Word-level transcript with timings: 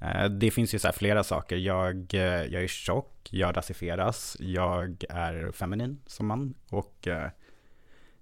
Eh, 0.00 0.24
det 0.24 0.50
finns 0.50 0.74
ju 0.74 0.78
så 0.78 0.92
flera 0.92 1.24
saker. 1.24 1.56
Jag, 1.56 2.14
eh, 2.14 2.20
jag 2.22 2.62
är 2.62 2.66
tjock, 2.66 3.28
jag 3.30 3.56
rasifieras, 3.56 4.36
jag 4.40 5.04
är 5.08 5.52
feminin 5.52 6.00
som 6.06 6.26
man 6.26 6.54
och 6.70 7.08
eh, 7.08 7.30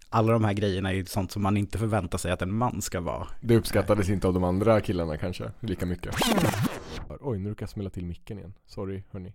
alla 0.09 0.33
de 0.33 0.45
här 0.45 0.53
grejerna 0.53 0.93
är 0.93 1.05
sånt 1.05 1.33
som 1.33 1.43
man 1.43 1.57
inte 1.57 1.79
förväntar 1.79 2.19
sig 2.19 2.33
att 2.33 2.43
en 2.43 2.53
man 2.53 2.83
ska 2.83 3.01
vara. 3.01 3.29
Det 3.41 3.57
uppskattades 3.57 4.09
inte 4.09 4.27
av 4.27 4.35
de 4.35 4.45
andra 4.45 4.81
killarna 4.81 5.17
kanske, 5.17 5.53
lika 5.61 5.87
mycket. 5.87 6.15
Oj, 7.21 7.39
nu 7.39 7.49
råkade 7.49 7.63
jag 7.63 7.71
smälla 7.71 7.91
till 7.91 8.05
micken 8.05 8.39
igen. 8.39 8.55
Sorry 8.67 9.03
hörni. 9.11 9.35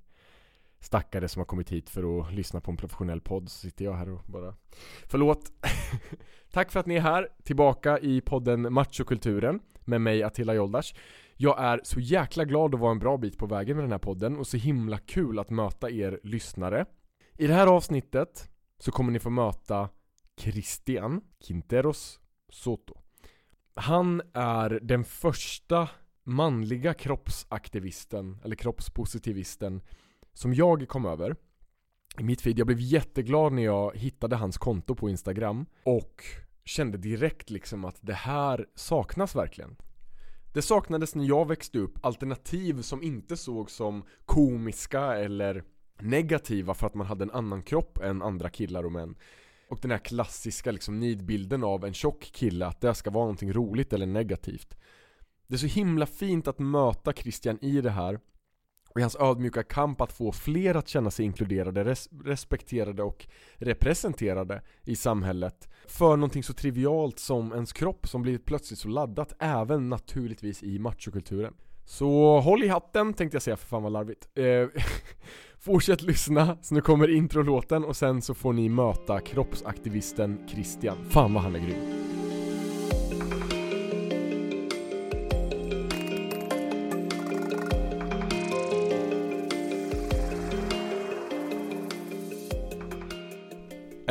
Stackare 0.79 1.27
som 1.27 1.39
har 1.39 1.45
kommit 1.45 1.69
hit 1.69 1.89
för 1.89 2.19
att 2.19 2.33
lyssna 2.33 2.61
på 2.61 2.71
en 2.71 2.77
professionell 2.77 3.21
podd 3.21 3.49
så 3.49 3.59
sitter 3.59 3.85
jag 3.85 3.93
här 3.93 4.09
och 4.09 4.23
bara 4.25 4.55
Förlåt 5.07 5.51
Tack 6.51 6.71
för 6.71 6.79
att 6.79 6.85
ni 6.85 6.95
är 6.95 7.01
här, 7.01 7.27
tillbaka 7.43 7.99
i 7.99 8.21
podden 8.21 8.73
Machokulturen 8.73 9.59
med 9.85 10.01
mig 10.01 10.23
Attila 10.23 10.53
Joldash 10.53 10.93
jag 11.41 11.59
är 11.59 11.81
så 11.83 11.99
jäkla 11.99 12.45
glad 12.45 12.75
att 12.75 12.81
vara 12.81 12.91
en 12.91 12.99
bra 12.99 13.17
bit 13.17 13.37
på 13.37 13.45
vägen 13.45 13.77
med 13.77 13.83
den 13.83 13.91
här 13.91 13.99
podden 13.99 14.37
och 14.37 14.47
så 14.47 14.57
himla 14.57 14.97
kul 14.97 15.39
att 15.39 15.49
möta 15.49 15.89
er 15.89 16.19
lyssnare 16.23 16.85
I 17.37 17.47
det 17.47 17.53
här 17.53 17.67
avsnittet 17.67 18.49
så 18.79 18.91
kommer 18.91 19.11
ni 19.11 19.19
få 19.19 19.29
möta 19.29 19.89
Christian 20.37 21.21
Quinteros 21.47 22.19
Soto 22.49 22.93
Han 23.75 24.21
är 24.33 24.69
den 24.69 25.03
första 25.03 25.89
manliga 26.23 26.93
kroppsaktivisten, 26.93 28.37
eller 28.43 28.55
kroppspositivisten 28.55 29.81
som 30.33 30.53
jag 30.53 30.87
kom 30.87 31.05
över 31.05 31.35
i 32.19 32.23
mitt 32.23 32.41
feed. 32.41 32.59
Jag 32.59 32.67
blev 32.67 32.79
jätteglad 32.79 33.53
när 33.53 33.63
jag 33.63 33.97
hittade 33.97 34.35
hans 34.35 34.57
konto 34.57 34.95
på 34.95 35.09
Instagram 35.09 35.65
och 35.83 36.23
kände 36.65 36.97
direkt 36.97 37.49
liksom 37.49 37.85
att 37.85 37.97
det 38.01 38.13
här 38.13 38.65
saknas 38.75 39.35
verkligen. 39.35 39.75
Det 40.53 40.61
saknades 40.61 41.15
när 41.15 41.25
jag 41.25 41.47
växte 41.47 41.79
upp 41.79 42.05
alternativ 42.05 42.81
som 42.81 43.03
inte 43.03 43.37
såg 43.37 43.71
som 43.71 44.03
komiska 44.25 45.01
eller 45.01 45.63
negativa 45.99 46.73
för 46.73 46.87
att 46.87 46.95
man 46.95 47.07
hade 47.07 47.23
en 47.23 47.31
annan 47.31 47.63
kropp 47.63 47.97
än 47.97 48.21
andra 48.21 48.49
killar 48.49 48.83
och 48.83 48.91
män. 48.91 49.15
Och 49.69 49.79
den 49.81 49.91
här 49.91 49.97
klassiska 49.97 50.71
liksom 50.71 50.99
nidbilden 50.99 51.63
av 51.63 51.85
en 51.85 51.93
tjock 51.93 52.21
kille, 52.33 52.65
att 52.65 52.81
det 52.81 52.95
ska 52.95 53.09
vara 53.09 53.23
någonting 53.23 53.53
roligt 53.53 53.93
eller 53.93 54.05
negativt. 54.05 54.77
Det 55.47 55.55
är 55.55 55.57
så 55.57 55.65
himla 55.65 56.05
fint 56.05 56.47
att 56.47 56.59
möta 56.59 57.13
Christian 57.13 57.57
i 57.61 57.81
det 57.81 57.89
här 57.89 58.19
och 58.93 58.99
i 58.99 59.01
hans 59.01 59.15
ödmjuka 59.15 59.63
kamp 59.63 60.01
att 60.01 60.13
få 60.13 60.31
fler 60.31 60.75
att 60.75 60.87
känna 60.87 61.11
sig 61.11 61.25
inkluderade, 61.25 61.83
res 61.83 62.09
respekterade 62.23 63.03
och 63.03 63.27
representerade 63.55 64.61
i 64.83 64.95
samhället 64.95 65.69
för 65.87 66.17
någonting 66.17 66.43
så 66.43 66.53
trivialt 66.53 67.19
som 67.19 67.53
ens 67.53 67.73
kropp 67.73 68.07
som 68.07 68.21
blivit 68.21 68.45
plötsligt 68.45 68.79
så 68.79 68.87
laddat, 68.87 69.33
även 69.39 69.89
naturligtvis 69.89 70.63
i 70.63 70.79
machokulturen. 70.79 71.53
Så 71.85 72.39
håll 72.39 72.63
i 72.63 72.67
hatten 72.67 73.13
tänkte 73.13 73.35
jag 73.35 73.41
säga, 73.41 73.57
för 73.57 73.67
fan 73.67 73.83
vad 73.83 73.91
larvigt. 73.91 74.27
Eh, 74.37 74.81
fortsätt 75.59 76.01
lyssna, 76.01 76.57
så 76.61 76.75
nu 76.75 76.81
kommer 76.81 77.15
introlåten 77.15 77.83
och 77.83 77.95
sen 77.95 78.21
så 78.21 78.33
får 78.33 78.53
ni 78.53 78.69
möta 78.69 79.19
kroppsaktivisten 79.19 80.47
Christian. 80.49 80.97
Fan 81.09 81.33
vad 81.33 81.43
han 81.43 81.55
är 81.55 81.59
grym. 81.59 82.20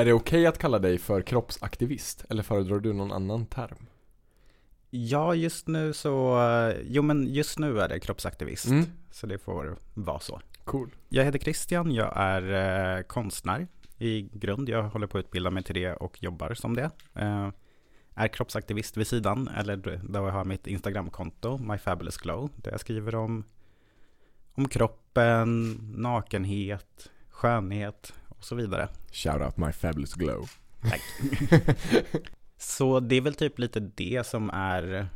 Är 0.00 0.04
det 0.04 0.12
okej 0.12 0.38
okay 0.38 0.46
att 0.46 0.58
kalla 0.58 0.78
dig 0.78 0.98
för 0.98 1.22
kroppsaktivist? 1.22 2.24
Eller 2.28 2.42
föredrar 2.42 2.80
du 2.80 2.92
någon 2.92 3.12
annan 3.12 3.46
term? 3.46 3.86
Ja, 4.90 5.34
just 5.34 5.68
nu 5.68 5.92
så, 5.92 6.38
jo 6.84 7.02
men 7.02 7.26
just 7.26 7.58
nu 7.58 7.80
är 7.80 7.88
det 7.88 8.00
kroppsaktivist. 8.00 8.66
Mm. 8.66 8.84
Så 9.10 9.26
det 9.26 9.38
får 9.38 9.76
vara 9.94 10.18
så. 10.18 10.40
Cool. 10.64 10.90
Jag 11.08 11.24
heter 11.24 11.38
Christian, 11.38 11.92
jag 11.92 12.12
är 12.16 12.96
eh, 12.96 13.02
konstnär 13.02 13.66
i 13.98 14.22
grund. 14.32 14.68
Jag 14.68 14.82
håller 14.82 15.06
på 15.06 15.18
att 15.18 15.24
utbilda 15.24 15.50
mig 15.50 15.62
till 15.62 15.74
det 15.74 15.92
och 15.92 16.22
jobbar 16.22 16.54
som 16.54 16.76
det. 16.76 16.90
Eh, 17.14 17.48
är 18.14 18.28
kroppsaktivist 18.28 18.96
vid 18.96 19.06
sidan, 19.06 19.48
eller 19.48 19.76
där 19.76 20.22
jag 20.22 20.30
har 20.30 20.44
mitt 20.44 20.66
Instagramkonto, 20.66 21.58
My 21.58 21.78
Fabulous 21.78 22.16
Glow, 22.16 22.50
där 22.56 22.70
jag 22.70 22.80
skriver 22.80 23.14
om, 23.14 23.44
om 24.52 24.68
kroppen, 24.68 25.78
nakenhet, 25.96 27.10
skönhet, 27.28 28.12
och 28.40 28.46
så 28.46 28.54
vidare. 28.54 28.88
Shout 29.12 29.42
out 29.42 29.56
my 29.56 29.72
fabulous 29.72 30.14
glow. 30.14 30.50
Tack. 30.82 31.02
så 32.58 33.00
det 33.00 33.16
är 33.16 33.20
väl 33.20 33.34
typ 33.34 33.58
lite 33.58 33.80
det 33.80 34.26
som 34.26 34.50
är 34.50 35.08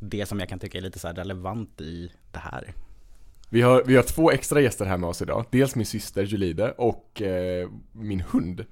det 0.00 0.26
som 0.26 0.40
jag 0.40 0.48
kan 0.48 0.58
tycka 0.58 0.78
är 0.78 0.82
lite 0.82 0.98
så 0.98 1.08
relevant 1.08 1.80
i 1.80 2.12
det 2.32 2.38
här. 2.38 2.72
Vi 3.48 3.62
har, 3.62 3.84
vi 3.84 3.96
har 3.96 4.02
två 4.02 4.30
extra 4.30 4.60
gäster 4.60 4.84
här 4.84 4.96
med 4.96 5.08
oss 5.08 5.22
idag. 5.22 5.44
Dels 5.50 5.74
min 5.74 5.86
syster 5.86 6.22
Julide 6.22 6.72
och 6.72 7.22
eh, 7.22 7.70
min 7.92 8.20
hund 8.20 8.64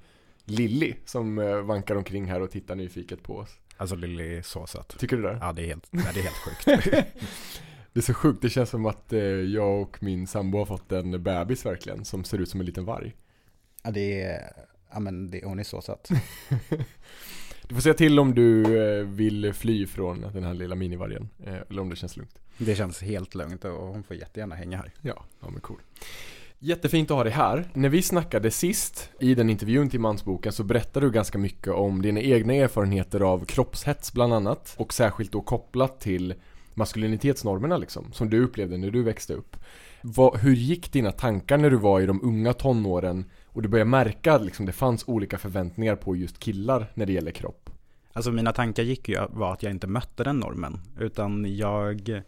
Lilly 0.45 0.95
som 1.05 1.39
eh, 1.39 1.57
vankar 1.57 1.95
omkring 1.95 2.25
här 2.25 2.41
och 2.41 2.51
tittar 2.51 2.75
nyfiket 2.75 3.23
på 3.23 3.37
oss. 3.37 3.49
Alltså 3.77 3.95
Lilly 3.95 4.37
är 4.37 4.41
så 4.41 4.67
söt. 4.67 4.99
Tycker 4.99 5.17
du 5.17 5.23
det? 5.23 5.37
Ja, 5.41 5.53
det 5.53 5.61
är 5.61 5.67
helt, 5.67 5.87
det 5.91 6.19
är 6.19 6.23
helt 6.23 6.35
sjukt. 6.35 7.07
Det 7.93 7.99
är 7.99 8.01
så 8.01 8.13
sjukt, 8.13 8.41
det 8.41 8.49
känns 8.49 8.69
som 8.69 8.85
att 8.85 9.13
eh, 9.13 9.21
jag 9.21 9.81
och 9.81 10.03
min 10.03 10.27
sambo 10.27 10.57
har 10.57 10.65
fått 10.65 10.91
en 10.91 11.23
bebis 11.23 11.65
verkligen, 11.65 12.05
som 12.05 12.23
ser 12.23 12.37
ut 12.37 12.49
som 12.49 12.59
en 12.59 12.65
liten 12.65 12.85
varg. 12.85 13.15
Ja, 13.83 13.91
det 13.91 14.21
är, 14.21 14.53
ja 14.93 14.99
men 14.99 15.31
det, 15.31 15.45
hon 15.45 15.59
är 15.59 15.63
så 15.63 15.81
söt. 15.81 16.09
du 17.67 17.75
får 17.75 17.81
säga 17.81 17.93
till 17.93 18.19
om 18.19 18.35
du 18.35 18.77
eh, 18.81 19.05
vill 19.05 19.53
fly 19.53 19.87
från 19.87 20.25
den 20.33 20.43
här 20.43 20.53
lilla 20.53 20.75
minivargen, 20.75 21.29
eh, 21.45 21.57
eller 21.69 21.81
om 21.81 21.89
det 21.89 21.95
känns 21.95 22.17
lugnt. 22.17 22.39
Det 22.57 22.75
känns 22.75 23.01
helt 23.01 23.35
lugnt 23.35 23.65
och 23.65 23.87
hon 23.87 24.03
får 24.03 24.15
jättegärna 24.15 24.55
hänga 24.55 24.77
här. 24.77 24.91
Ja, 25.01 25.25
ja 25.41 25.49
men 25.49 25.61
cool. 25.61 25.79
Jättefint 26.59 27.11
att 27.11 27.17
ha 27.17 27.23
dig 27.23 27.33
här. 27.33 27.69
När 27.73 27.89
vi 27.89 28.01
snackade 28.01 28.51
sist 28.51 29.09
i 29.19 29.35
den 29.35 29.49
intervjun 29.49 29.89
till 29.89 29.99
Mansboken 29.99 30.51
så 30.51 30.63
berättade 30.63 31.05
du 31.05 31.11
ganska 31.11 31.37
mycket 31.37 31.73
om 31.73 32.01
dina 32.01 32.19
egna 32.19 32.53
erfarenheter 32.53 33.21
av 33.21 33.45
kroppshets 33.45 34.13
bland 34.13 34.33
annat 34.33 34.75
och 34.77 34.93
särskilt 34.93 35.31
då 35.31 35.41
kopplat 35.41 35.99
till 35.99 36.33
maskulinitetsnormerna 36.75 37.77
liksom, 37.77 38.11
som 38.13 38.29
du 38.29 38.43
upplevde 38.43 38.77
när 38.77 38.91
du 38.91 39.03
växte 39.03 39.33
upp. 39.33 39.57
Vad, 40.01 40.37
hur 40.37 40.55
gick 40.55 40.91
dina 40.91 41.11
tankar 41.11 41.57
när 41.57 41.69
du 41.69 41.77
var 41.77 42.01
i 42.01 42.05
de 42.05 42.19
unga 42.23 42.53
tonåren 42.53 43.25
och 43.45 43.61
du 43.61 43.69
började 43.69 43.89
märka 43.89 44.33
att 44.33 44.45
liksom, 44.45 44.65
det 44.65 44.71
fanns 44.71 45.03
olika 45.07 45.37
förväntningar 45.37 45.95
på 45.95 46.15
just 46.15 46.39
killar 46.39 46.91
när 46.93 47.05
det 47.05 47.13
gäller 47.13 47.31
kropp? 47.31 47.69
Alltså 48.13 48.31
mina 48.31 48.51
tankar 48.51 48.83
gick 48.83 49.09
ju 49.09 49.27
var 49.29 49.53
att 49.53 49.63
jag 49.63 49.71
inte 49.71 49.87
mötte 49.87 50.23
den 50.23 50.39
normen, 50.39 50.79
utan 50.99 51.55
jag 51.55 52.23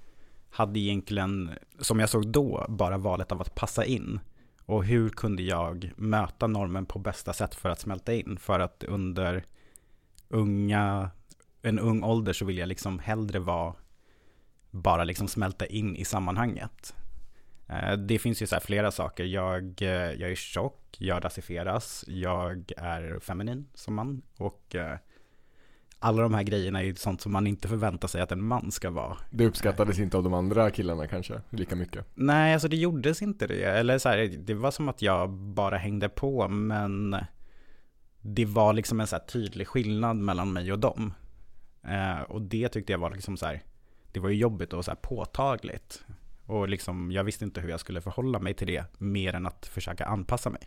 hade 0.50 0.80
egentligen, 0.80 1.50
som 1.80 2.00
jag 2.00 2.10
såg 2.10 2.28
då, 2.28 2.66
bara 2.70 2.98
valet 2.98 3.32
av 3.32 3.42
att 3.42 3.56
passa 3.56 3.86
in. 3.86 4.20
Och 4.66 4.86
hur 4.86 5.10
kunde 5.10 5.44
jag 5.44 5.92
möta 5.96 6.48
normen 6.48 6.86
på 6.86 7.00
bästa 7.00 7.34
sätt 7.34 7.56
för 7.56 7.70
att 7.70 7.80
smälta 7.80 8.14
in? 8.14 8.38
För 8.38 8.60
att 8.60 8.84
under 8.84 9.44
unga, 10.30 11.10
en 11.62 11.80
ung 11.80 12.04
ålder 12.04 12.34
så 12.34 12.46
vill 12.46 12.58
jag 12.58 12.70
liksom 12.70 13.00
hellre 13.00 13.40
vara 13.40 13.74
bara 14.76 15.04
liksom 15.04 15.28
smälta 15.28 15.66
in 15.66 15.96
i 15.96 16.06
sammanhanget. 16.06 16.96
Eh, 17.68 17.94
det 17.94 18.20
finns 18.20 18.42
ju 18.42 18.48
så 18.48 18.60
flera 18.60 18.92
saker. 18.92 19.24
Jag, 19.24 19.82
eh, 19.82 19.90
jag 19.90 20.32
är 20.32 20.36
tjock, 20.36 20.98
jag 20.98 21.26
rasifieras, 21.26 22.06
jag 22.08 22.72
är 22.78 23.20
feminin 23.20 23.68
som 23.74 23.96
man 23.96 24.22
och 24.38 24.76
eh, 24.76 24.98
alla 26.00 26.22
de 26.22 26.34
här 26.34 26.44
grejerna 26.44 26.84
är 26.84 26.94
sånt 26.94 27.22
som 27.22 27.32
man 27.32 27.48
inte 27.48 27.68
förväntar 27.68 28.08
sig 28.08 28.22
att 28.22 28.32
en 28.32 28.44
man 28.44 28.72
ska 28.72 28.90
vara. 28.90 29.18
Det 29.30 29.46
uppskattades 29.46 30.00
inte 30.00 30.18
av 30.18 30.24
de 30.24 30.34
andra 30.34 30.72
killarna 30.72 31.08
kanske, 31.08 31.42
lika 31.50 31.76
mycket? 31.76 32.06
Nej, 32.14 32.54
alltså 32.54 32.68
det 32.68 32.78
gjordes 32.78 33.22
inte 33.22 33.48
det. 33.48 33.64
Eller 33.64 33.98
så 33.98 34.10
här, 34.10 34.18
det 34.38 34.54
var 34.54 34.72
som 34.72 34.90
att 34.90 35.02
jag 35.02 35.30
bara 35.30 35.78
hängde 35.78 36.10
på, 36.10 36.48
men 36.48 37.18
det 38.22 38.46
var 38.46 38.74
liksom 38.74 39.00
en 39.00 39.08
så 39.08 39.20
tydlig 39.20 39.68
skillnad 39.68 40.18
mellan 40.18 40.54
mig 40.54 40.72
och 40.72 40.80
dem. 40.80 41.14
och 42.28 42.42
det 42.42 42.70
tyckte 42.70 42.92
jag 42.92 43.00
var 43.00 43.12
liksom 43.12 43.38
så 43.38 43.46
här, 43.46 43.64
det 44.16 44.22
var 44.22 44.30
ju 44.30 44.36
jobbigt 44.36 44.74
och 44.74 44.86
så 44.86 44.92
här 44.92 44.96
påtagligt. 44.96 46.06
Och 46.46 46.70
liksom, 46.70 47.12
jag 47.12 47.24
visste 47.24 47.46
inte 47.46 47.62
hur 47.62 47.70
jag 47.70 47.80
skulle 47.80 48.02
förhålla 48.02 48.40
mig 48.40 48.54
till 48.54 48.68
det, 48.68 48.86
mer 48.98 49.34
än 49.34 49.46
att 49.46 49.66
försöka 49.66 50.06
anpassa 50.06 50.50
mig. 50.50 50.62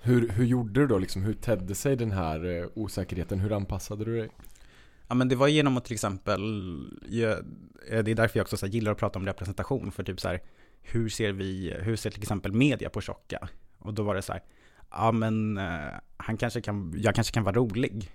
Hur, 0.00 0.28
hur 0.28 0.44
gjorde 0.44 0.80
du 0.80 0.86
då? 0.86 0.98
Liksom, 0.98 1.22
hur 1.22 1.34
tedde 1.34 1.74
sig 1.74 1.96
den 1.96 2.10
här 2.10 2.44
eh, 2.44 2.66
osäkerheten? 2.74 3.40
Hur 3.40 3.52
anpassade 3.52 4.04
du 4.04 4.16
dig? 4.18 4.30
Ja 5.08 5.14
men 5.14 5.28
det 5.28 5.36
var 5.36 5.48
genom 5.48 5.76
att 5.76 5.84
till 5.84 5.94
exempel, 5.94 6.40
jag, 7.08 7.32
eh, 7.88 8.04
det 8.04 8.10
är 8.10 8.14
därför 8.14 8.38
jag 8.38 8.44
också 8.44 8.56
så 8.56 8.66
gillar 8.66 8.92
att 8.92 8.98
prata 8.98 9.18
om 9.18 9.26
representation, 9.26 9.92
för 9.92 10.02
typ 10.02 10.20
så 10.20 10.28
här, 10.28 10.42
hur 10.82 11.08
ser 11.08 11.32
vi, 11.32 11.76
hur 11.80 11.96
ser 11.96 12.10
till 12.10 12.22
exempel 12.22 12.52
media 12.52 12.90
på 12.90 13.00
tjocka? 13.00 13.48
Och 13.78 13.94
då 13.94 14.02
var 14.02 14.14
det 14.14 14.22
så 14.22 14.32
här, 14.32 14.42
ja 14.90 15.12
men 15.12 15.58
eh, 15.58 15.92
han 16.16 16.36
kanske 16.36 16.60
kan, 16.60 16.94
jag 16.96 17.14
kanske 17.14 17.34
kan 17.34 17.44
vara 17.44 17.54
rolig. 17.54 18.10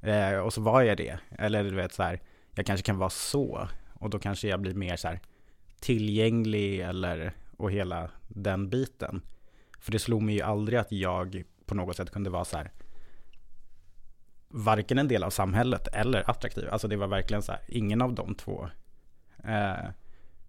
Eh, 0.00 0.38
och 0.38 0.52
så 0.52 0.60
var 0.60 0.82
jag 0.82 0.96
det. 0.96 1.18
Eller 1.38 1.64
du 1.64 1.74
vet 1.74 1.92
så 1.92 2.02
här, 2.02 2.20
jag 2.54 2.66
kanske 2.66 2.86
kan 2.86 2.98
vara 2.98 3.10
så. 3.10 3.68
Och 3.94 4.10
då 4.10 4.18
kanske 4.18 4.48
jag 4.48 4.60
blir 4.60 4.74
mer 4.74 4.96
så 4.96 5.08
här 5.08 5.20
tillgänglig 5.80 6.80
eller 6.80 7.32
och 7.56 7.72
hela 7.72 8.10
den 8.28 8.70
biten. 8.70 9.22
För 9.78 9.92
det 9.92 9.98
slog 9.98 10.22
mig 10.22 10.34
ju 10.34 10.42
aldrig 10.42 10.78
att 10.78 10.92
jag 10.92 11.42
på 11.66 11.74
något 11.74 11.96
sätt 11.96 12.10
kunde 12.10 12.30
vara 12.30 12.44
så 12.44 12.56
här 12.56 12.70
varken 14.48 14.98
en 14.98 15.08
del 15.08 15.22
av 15.22 15.30
samhället 15.30 15.88
eller 15.92 16.30
attraktiv. 16.30 16.68
Alltså 16.70 16.88
det 16.88 16.96
var 16.96 17.06
verkligen 17.06 17.42
så 17.42 17.52
här, 17.52 17.60
ingen 17.68 18.02
av 18.02 18.14
de 18.14 18.34
två 18.34 18.68
Eh, 19.44 19.90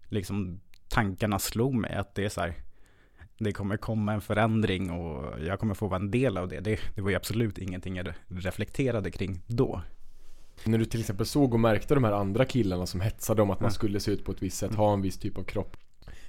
liksom 0.09 0.59
tankarna 0.88 1.39
slog 1.39 1.75
mig 1.75 1.94
att 1.94 2.15
det 2.15 2.25
är 2.25 2.30
så 2.30 2.42
här, 2.42 2.54
det 3.38 3.51
kommer 3.51 3.77
komma 3.77 4.13
en 4.13 4.21
förändring 4.21 4.92
och 4.92 5.39
jag 5.42 5.59
kommer 5.59 5.74
få 5.74 5.88
vara 5.88 6.00
en 6.00 6.12
del 6.12 6.38
av 6.38 6.47
det. 6.47 6.59
Det, 6.59 6.80
det 6.95 7.01
var 7.01 7.09
ju 7.09 7.15
absolut 7.15 7.57
ingenting 7.57 7.95
jag 7.95 8.13
reflekterade 8.27 9.12
kring 9.12 9.42
då. 9.47 9.81
När 10.63 10.77
du 10.77 10.86
till 10.86 11.00
exempel 11.00 11.25
såg 11.25 11.53
och 11.53 11.59
märkte 11.59 11.94
de 11.94 12.03
här 12.03 12.12
andra 12.12 12.45
killarna 12.45 12.86
som 12.86 13.01
hetsade 13.01 13.42
om 13.42 13.51
att 13.51 13.59
man 13.59 13.68
Ja. 13.68 13.74
skulle 13.74 14.00
se 14.00 14.12
ut 14.12 14.25
på 14.25 14.31
ett 14.31 14.42
visst 14.42 14.57
sätt, 14.57 14.69
Mm. 14.71 14.80
ha 14.80 14.94
en 14.94 15.01
viss 15.01 15.18
typ 15.18 15.38
av 15.38 15.44
kropp. 15.44 15.77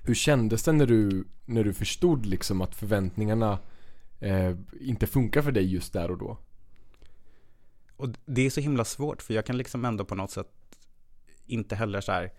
Hur 0.03 0.15
kändes 0.15 0.63
det 0.63 0.73
när 0.73 0.87
du, 0.87 1.25
när 1.45 1.65
du 1.65 1.73
förstod 1.75 2.27
liksom 2.27 2.61
att 2.61 2.75
förväntningarna 2.75 3.59
eh, 4.21 4.57
inte 4.81 5.07
funkar 5.07 5.43
för 5.43 5.53
dig 5.53 5.73
just 5.73 5.93
där 5.93 6.11
och 6.11 6.19
då? 6.19 6.39
Och 7.97 8.09
det 8.25 8.47
är 8.47 8.51
så 8.51 8.61
himla 8.61 8.85
svårt 8.85 9.23
för 9.23 9.35
jag 9.35 9.47
kan 9.47 9.57
liksom 9.59 9.85
ändå 9.85 10.05
på 10.05 10.15
något 10.15 10.31
sätt 10.31 10.49
inte 11.47 11.75
heller 11.77 12.01
så 12.01 12.13
här 12.13 12.33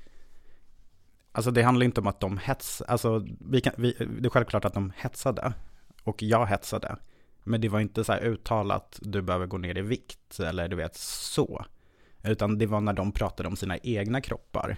Alltså 1.31 1.51
det 1.51 1.63
handlar 1.63 1.86
inte 1.86 2.01
om 2.01 2.07
att 2.07 2.19
de 2.19 2.38
hets, 2.38 2.81
alltså 2.81 3.27
vi 3.39 3.62
kan, 3.62 3.74
vi, 3.77 3.91
det 4.19 4.25
är 4.27 4.29
självklart 4.29 4.65
att 4.65 4.74
de 4.74 4.91
hetsade 4.97 5.53
och 6.03 6.24
jag 6.24 6.45
hetsade. 6.45 6.95
Men 7.43 7.61
det 7.61 7.69
var 7.69 7.79
inte 7.79 8.03
så 8.03 8.13
här 8.13 8.23
uttalat, 8.23 8.99
du 9.01 9.21
behöver 9.21 9.45
gå 9.45 9.57
ner 9.57 9.77
i 9.77 9.81
vikt 9.81 10.39
eller 10.39 10.67
du 10.67 10.75
vet 10.75 10.95
så. 10.95 11.65
Utan 12.23 12.57
det 12.57 12.65
var 12.65 12.81
när 12.81 12.93
de 12.93 13.11
pratade 13.11 13.49
om 13.49 13.55
sina 13.55 13.77
egna 13.77 14.21
kroppar. 14.21 14.77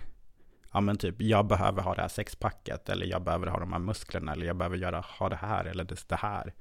Ja 0.71 0.81
men 0.81 0.97
typ, 0.97 1.15
jag 1.21 1.47
behöver 1.47 1.81
ha 1.81 1.95
det 1.95 2.01
här 2.01 2.07
sexpacket 2.07 2.89
eller 2.89 3.05
jag 3.05 3.23
behöver 3.23 3.47
ha 3.47 3.59
de 3.59 3.73
här 3.73 3.79
musklerna 3.79 4.33
eller 4.33 4.45
jag 4.45 4.57
behöver 4.57 4.77
göra, 4.77 4.99
ha 5.19 5.29
det 5.29 5.35
här 5.35 5.65
eller 5.65 5.83
det, 5.83 6.09
det 6.09 6.15
här. 6.15 6.53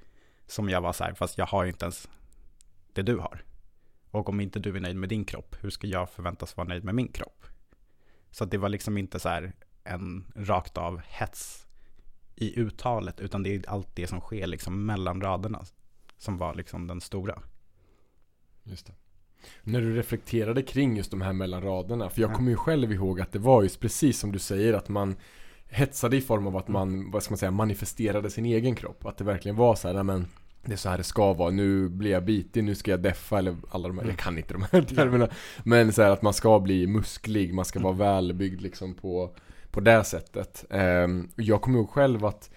Som 0.46 0.68
jag 0.68 0.80
var 0.80 0.92
så 0.92 1.04
här, 1.04 1.14
fast 1.14 1.38
jag 1.38 1.46
har 1.46 1.64
ju 1.64 1.70
inte 1.70 1.84
ens 1.84 2.08
det 2.92 3.02
du 3.02 3.16
har. 3.16 3.44
Och 4.10 4.28
om 4.28 4.40
inte 4.40 4.58
du 4.58 4.76
är 4.76 4.80
nöjd 4.80 4.96
med 4.96 5.08
din 5.08 5.24
kropp, 5.24 5.56
hur 5.60 5.70
ska 5.70 5.86
jag 5.86 6.10
förväntas 6.10 6.56
vara 6.56 6.68
nöjd 6.68 6.84
med 6.84 6.94
min 6.94 7.08
kropp? 7.08 7.46
Så 8.30 8.44
att 8.44 8.50
det 8.50 8.58
var 8.58 8.68
liksom 8.68 8.98
inte 8.98 9.20
så 9.20 9.28
här 9.28 9.52
en 9.84 10.32
rakt 10.36 10.78
av 10.78 11.00
hets 11.06 11.66
i 12.34 12.60
uttalet, 12.60 13.20
utan 13.20 13.42
det 13.42 13.54
är 13.54 13.68
allt 13.68 13.96
det 13.96 14.06
som 14.06 14.20
sker 14.20 14.46
liksom 14.46 14.86
mellan 14.86 15.20
raderna 15.20 15.64
som 16.24 16.38
var 16.38 16.54
liksom 16.54 16.86
den 16.86 17.00
stora. 17.00 17.38
Just 18.62 18.86
det. 18.86 18.92
När 19.62 19.80
du 19.80 19.96
reflekterade 19.96 20.62
kring 20.62 20.96
just 20.96 21.10
de 21.10 21.20
här 21.22 21.32
mellan 21.32 21.62
raderna, 21.62 22.10
för 22.10 22.20
jag 22.20 22.30
Ja. 22.30 22.34
kommer 22.34 22.50
ju 22.50 22.56
själv 22.56 22.92
ihåg 22.92 23.20
att 23.20 23.32
det 23.32 23.38
var 23.38 23.62
just 23.62 23.80
precis 23.80 24.18
som 24.18 24.32
du 24.32 24.38
säger 24.38 24.74
att 24.74 24.88
man 24.88 25.16
hetsade 25.68 26.16
i 26.16 26.20
form 26.20 26.46
av 26.46 26.56
att 26.56 26.68
man, 26.68 27.10
vad 27.10 27.22
ska 27.22 27.32
man 27.32 27.38
säga, 27.38 27.50
manifesterade 27.50 28.30
sin 28.30 28.44
egen 28.46 28.74
kropp. 28.74 29.06
Att 29.06 29.16
det 29.18 29.24
verkligen 29.24 29.56
var 29.56 29.74
så 29.74 29.88
här, 29.88 29.94
"Nej, 29.94 30.04
men 30.04 30.26
det 30.64 30.72
är 30.72 30.76
så 30.76 30.88
här 30.88 30.96
det 30.98 31.04
ska 31.04 31.32
vara, 31.32 31.50
nu 31.50 31.88
blir 31.88 32.10
jag 32.10 32.24
bitig, 32.24 32.64
nu 32.64 32.74
ska 32.74 32.90
jag 32.90 33.02
deffa 33.02 33.38
eller 33.38 33.56
alla 33.70 33.88
de 33.88 33.98
här, 33.98 34.04
Mm. 34.04 34.10
jag 34.14 34.18
kan 34.18 34.38
inte 34.38 34.54
de 34.54 34.62
här 34.72 34.82
termerna. 34.82 35.28
Men 35.64 35.92
så 35.92 36.02
här 36.02 36.10
att 36.10 36.22
man 36.22 36.34
ska 36.34 36.60
bli 36.60 36.86
musklig, 36.86 37.54
man 37.54 37.64
ska 37.64 37.80
vara 37.80 37.92
välbyggd 37.94 38.60
liksom 38.62 38.94
på, 38.94 39.36
på 39.70 39.80
det 39.80 40.04
sättet. 40.04 40.64
Ehm, 40.70 41.28
jag 41.36 41.62
kommer 41.62 41.78
ihåg 41.78 41.90
själv 41.90 42.24
att 42.24 42.50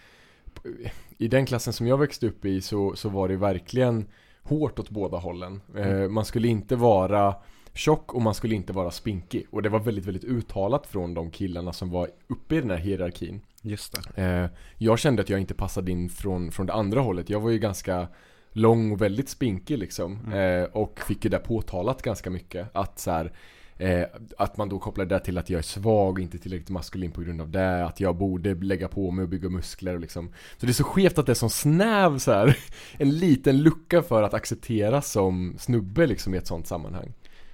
i 1.18 1.28
den 1.28 1.46
klassen 1.46 1.74
som 1.74 1.88
jag 1.88 1.98
växte 1.98 2.28
upp 2.28 2.46
i 2.46 2.62
så, 2.62 2.96
så 2.96 3.10
var 3.10 3.28
det 3.28 3.36
verkligen 3.36 4.06
hårt 4.44 4.80
åt 4.80 4.90
båda 4.90 5.18
hållen. 5.18 5.62
Eh, 5.78 6.10
man 6.10 6.25
skulle 6.25 6.48
inte 6.48 6.75
vara 6.75 7.36
tjock 7.74 8.14
och 8.14 8.22
man 8.22 8.34
skulle 8.34 8.56
inte 8.56 8.74
vara 8.74 8.92
spinkig. 8.92 9.48
Och 9.52 9.62
det 9.62 9.69
var 9.69 9.80
väldigt, 9.80 10.06
väldigt 10.06 10.24
uttalat 10.24 10.88
från 10.88 11.14
de 11.14 11.31
killarna 11.31 11.74
som 11.74 11.90
var 11.90 12.10
uppe 12.28 12.56
i 12.56 12.62
den 12.62 12.69
här 12.69 12.78
hierarkin. 12.78 13.42
Just 13.62 14.16
det. 14.16 14.24
Eh, 14.24 14.50
jag 14.78 15.00
kände 15.00 15.22
att 15.22 15.30
jag 15.30 15.40
inte 15.40 15.54
passade 15.54 15.92
in 15.92 16.10
från, 16.10 16.52
från 16.52 16.66
det 16.66 16.74
andra 16.74 17.02
hållet. 17.02 17.30
Jag 17.30 17.40
var 17.40 17.50
ju 17.50 17.60
ganska 17.60 18.08
lång 18.52 18.92
och 18.92 19.02
väldigt 19.02 19.30
spinkig 19.30 19.78
liksom. 19.78 20.19
Mm. 20.25 20.64
Eh, 20.64 20.69
och 20.69 21.00
fick 21.00 21.24
ju 21.24 21.30
det 21.30 21.40
påtalat 21.40 22.02
ganska 22.02 22.30
mycket. 22.30 22.68
Att 22.74 23.00
så 23.00 23.12
här, 23.12 23.31
eh, 23.77 24.06
att 24.38 24.57
man 24.57 24.69
då 24.69 24.79
kopplar 24.79 25.06
det 25.06 25.19
till 25.19 25.38
att 25.38 25.50
jag 25.50 25.59
är 25.59 25.63
svag 25.63 26.13
och 26.13 26.19
inte 26.19 26.38
tillräckligt 26.38 26.69
maskulin 26.69 27.12
på 27.12 27.21
grund 27.21 27.41
av 27.41 27.50
det. 27.50 27.85
Att 27.85 28.00
jag 28.00 28.15
borde 28.15 28.56
lägga 28.56 28.88
på 28.88 29.12
mig 29.12 29.24
och 29.24 29.29
bygga 29.29 29.50
muskler 29.50 29.94
och 29.94 30.00
liksom. 30.00 30.27
Så 30.57 30.65
det 30.65 30.71
är 30.71 30.74
så 30.74 30.83
skevt 30.83 31.18
att 31.18 31.25
det 31.25 31.31
är 31.31 31.33
så 31.33 31.50
snäv 31.50 32.18
så 32.18 32.31
här. 32.31 32.57
En 32.97 33.18
liten 33.18 33.62
lucka 33.62 34.01
för 34.01 34.24
att 34.24 34.33
accepteras 34.33 35.12
som 35.12 35.56
snubbe 35.59 36.07
liksom 36.07 36.33
i 36.33 36.38
ett 36.38 36.47
sånt 36.47 36.68
sammanhang. 36.68 37.13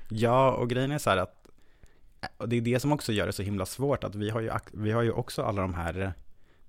Ja, 0.10 0.52
och 0.52 0.70
grejen 0.70 0.92
är 0.92 0.98
så 0.98 1.10
här 1.10 1.18
att 1.18 1.40
och 2.38 2.50
det 2.50 2.56
är 2.56 2.62
det 2.62 2.80
som 2.80 2.92
också 2.92 3.12
gör 3.12 3.26
det 3.26 3.34
så 3.34 3.44
himla 3.44 3.66
svårt 3.66 4.04
att 4.04 4.16
vi 4.16 4.30
har 4.30 4.42
ju, 4.42 4.52
vi 4.72 4.92
har 4.92 5.02
ju 5.02 5.12
också 5.12 5.42
alla 5.42 5.62
de 5.62 5.74
här 5.74 6.14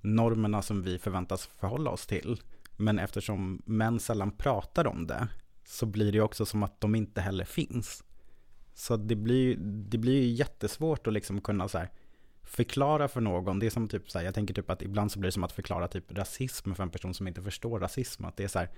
normerna 0.00 0.62
som 0.62 0.82
vi 0.82 0.98
förväntas 0.98 1.46
förhålla 1.46 1.90
oss 1.90 2.06
till. 2.06 2.40
Men 2.76 2.98
eftersom 2.98 3.62
män 3.64 4.00
sällan 4.00 4.30
pratar 4.30 4.86
om 4.86 5.06
det 5.06 5.28
så 5.64 5.86
blir 5.86 6.12
det 6.12 6.18
ju 6.18 6.22
också 6.22 6.46
som 6.46 6.62
att 6.62 6.80
de 6.80 6.94
inte 6.94 7.20
heller 7.20 7.44
finns. 7.44 8.04
Så 8.74 8.96
det 8.96 9.14
blir, 9.16 9.42
ju- 9.42 9.56
det 9.64 9.98
blir 9.98 10.22
ju 10.22 10.28
jättesvårt 10.28 11.06
att 11.06 11.12
liksom 11.12 11.40
kunna 11.40 11.68
så 11.68 11.78
här 11.78 11.90
förklara 12.42 13.08
för 13.08 13.20
någon. 13.20 13.58
Det 13.58 13.66
är 13.66 13.70
som 13.70 13.88
typ 13.88 14.10
så 14.10 14.18
här, 14.18 14.24
jag 14.24 14.34
tänker 14.34 14.54
typ 14.54 14.70
att 14.70 14.82
ibland 14.82 15.12
så 15.12 15.18
blir 15.18 15.28
det 15.28 15.32
som 15.32 15.44
att 15.44 15.52
förklara 15.52 15.88
typ 15.88 16.12
rasism 16.12 16.74
för 16.74 16.82
en 16.82 16.90
person 16.90 17.14
som 17.14 17.28
inte 17.28 17.42
förstår 17.42 17.80
rasism. 17.80 18.24
Att 18.24 18.36
det 18.36 18.44
är 18.44 18.48
så 18.48 18.58
här, 18.58 18.70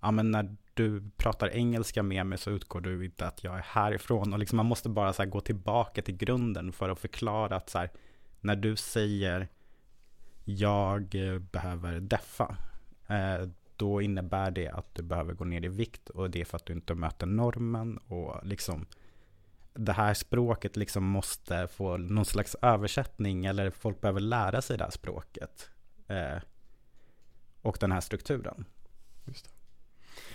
ja 0.00 0.10
men 0.10 0.30
när 0.30 0.56
du 0.74 1.10
pratar 1.16 1.48
engelska 1.48 2.02
med 2.02 2.26
mig 2.26 2.38
så 2.38 2.50
utgår 2.50 2.80
du 2.80 3.04
inte 3.04 3.26
att 3.26 3.44
jag 3.44 3.54
är 3.58 3.62
härifrån. 3.62 4.32
Och 4.32 4.38
liksom 4.38 4.56
man 4.56 4.66
måste 4.66 4.88
bara 4.88 5.12
så 5.12 5.22
här 5.22 5.30
gå 5.30 5.40
tillbaka 5.40 6.02
till 6.02 6.16
grunden 6.16 6.72
för 6.72 6.88
att 6.88 6.98
förklara 6.98 7.56
att 7.56 7.70
så 7.70 7.78
här, 7.78 7.90
när 8.40 8.56
du 8.56 8.76
säger 8.76 9.48
jag 10.44 11.14
eh, 11.14 11.38
behöver 11.38 12.00
deffa, 12.00 12.56
eh, 13.06 13.48
då 13.76 14.02
innebär 14.02 14.50
det 14.50 14.68
att 14.68 14.94
du 14.94 15.02
behöver 15.02 15.34
gå 15.34 15.44
ner 15.44 15.64
i 15.64 15.68
vikt 15.68 16.08
och 16.10 16.30
det 16.30 16.40
är 16.40 16.44
för 16.44 16.56
att 16.56 16.66
du 16.66 16.72
inte 16.72 16.94
möter 16.94 17.26
normen 17.26 17.98
och 17.98 18.46
liksom 18.46 18.86
det 19.80 19.92
här 19.92 20.14
språket 20.14 20.76
liksom 20.76 21.04
måste 21.04 21.68
få 21.68 21.96
någon 21.96 22.24
slags 22.24 22.56
översättning 22.62 23.44
eller 23.46 23.70
folk 23.70 24.00
behöver 24.00 24.20
lära 24.20 24.62
sig 24.62 24.78
det 24.78 24.84
här 24.84 24.90
språket 24.90 25.70
eh, 26.08 26.42
och 27.62 27.76
den 27.80 27.92
här 27.92 28.00
strukturen. 28.00 28.64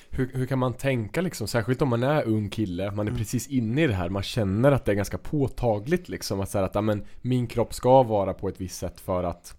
Hur, 0.09 0.31
hur 0.33 0.45
kan 0.45 0.59
man 0.59 0.73
tänka 0.73 1.21
liksom, 1.21 1.47
särskilt 1.47 1.81
om 1.81 1.89
man 1.89 2.03
är 2.03 2.23
ung 2.23 2.49
kille, 2.49 2.91
man 2.91 3.07
är 3.07 3.11
Mm. 3.11 3.17
precis 3.17 3.47
inne 3.47 3.83
i 3.83 3.87
det 3.87 3.93
här, 3.93 4.09
man 4.09 4.23
känner 4.23 4.71
att 4.71 4.85
det 4.85 4.91
är 4.91 4.95
ganska 4.95 5.17
påtagligt 5.17 6.09
liksom 6.09 6.41
att 6.41 6.49
säga 6.49 6.65
att, 6.65 6.75
ja, 6.75 6.81
men 6.81 7.05
min 7.21 7.47
kropp 7.47 7.73
ska 7.73 8.03
vara 8.03 8.33
på 8.33 8.49
ett 8.49 8.61
visst 8.61 8.77
sätt 8.79 8.99
för 8.99 9.23
att 9.23 9.57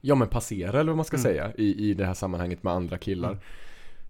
Ja 0.00 0.14
men 0.14 0.28
passera 0.28 0.80
eller 0.80 0.92
vad 0.92 0.96
man 0.96 1.04
ska 1.04 1.16
Mm. 1.16 1.22
säga 1.24 1.52
i, 1.58 1.90
i 1.90 1.94
det 1.94 2.06
här 2.06 2.14
sammanhanget 2.14 2.62
med 2.62 2.72
andra 2.72 2.98
killar 2.98 3.28
Mm. 3.28 3.42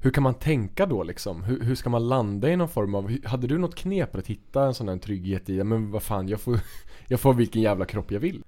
Hur 0.05 0.11
kan 0.11 0.23
man 0.23 0.35
tänka 0.35 0.87
då 0.87 1.03
liksom? 1.03 1.43
Hur, 1.43 1.61
hur 1.61 1.75
ska 1.75 1.91
man 1.91 2.09
landa 2.09 2.49
i 2.49 2.57
någon 2.57 2.69
form 2.69 2.95
av, 2.95 3.17
hade 3.25 3.47
du 3.47 3.59
något 3.59 3.75
knep 3.75 4.13
för 4.13 4.19
att 4.19 4.27
hitta 4.27 4.65
en 4.65 4.75
sån 4.75 4.89
här 4.89 4.97
trygghet 4.97 5.49
i, 5.49 5.57
ja, 5.57 5.65
men 5.65 5.91
vad 5.91 6.03
fan 6.03 6.29
jag 6.29 6.41
får, 6.41 6.61
jag 7.07 7.21
får 7.21 7.35
vilken 7.35 7.63
jävla 7.63 7.85
kropp 7.85 8.11
jag 8.11 8.21
vill? 8.21 8.45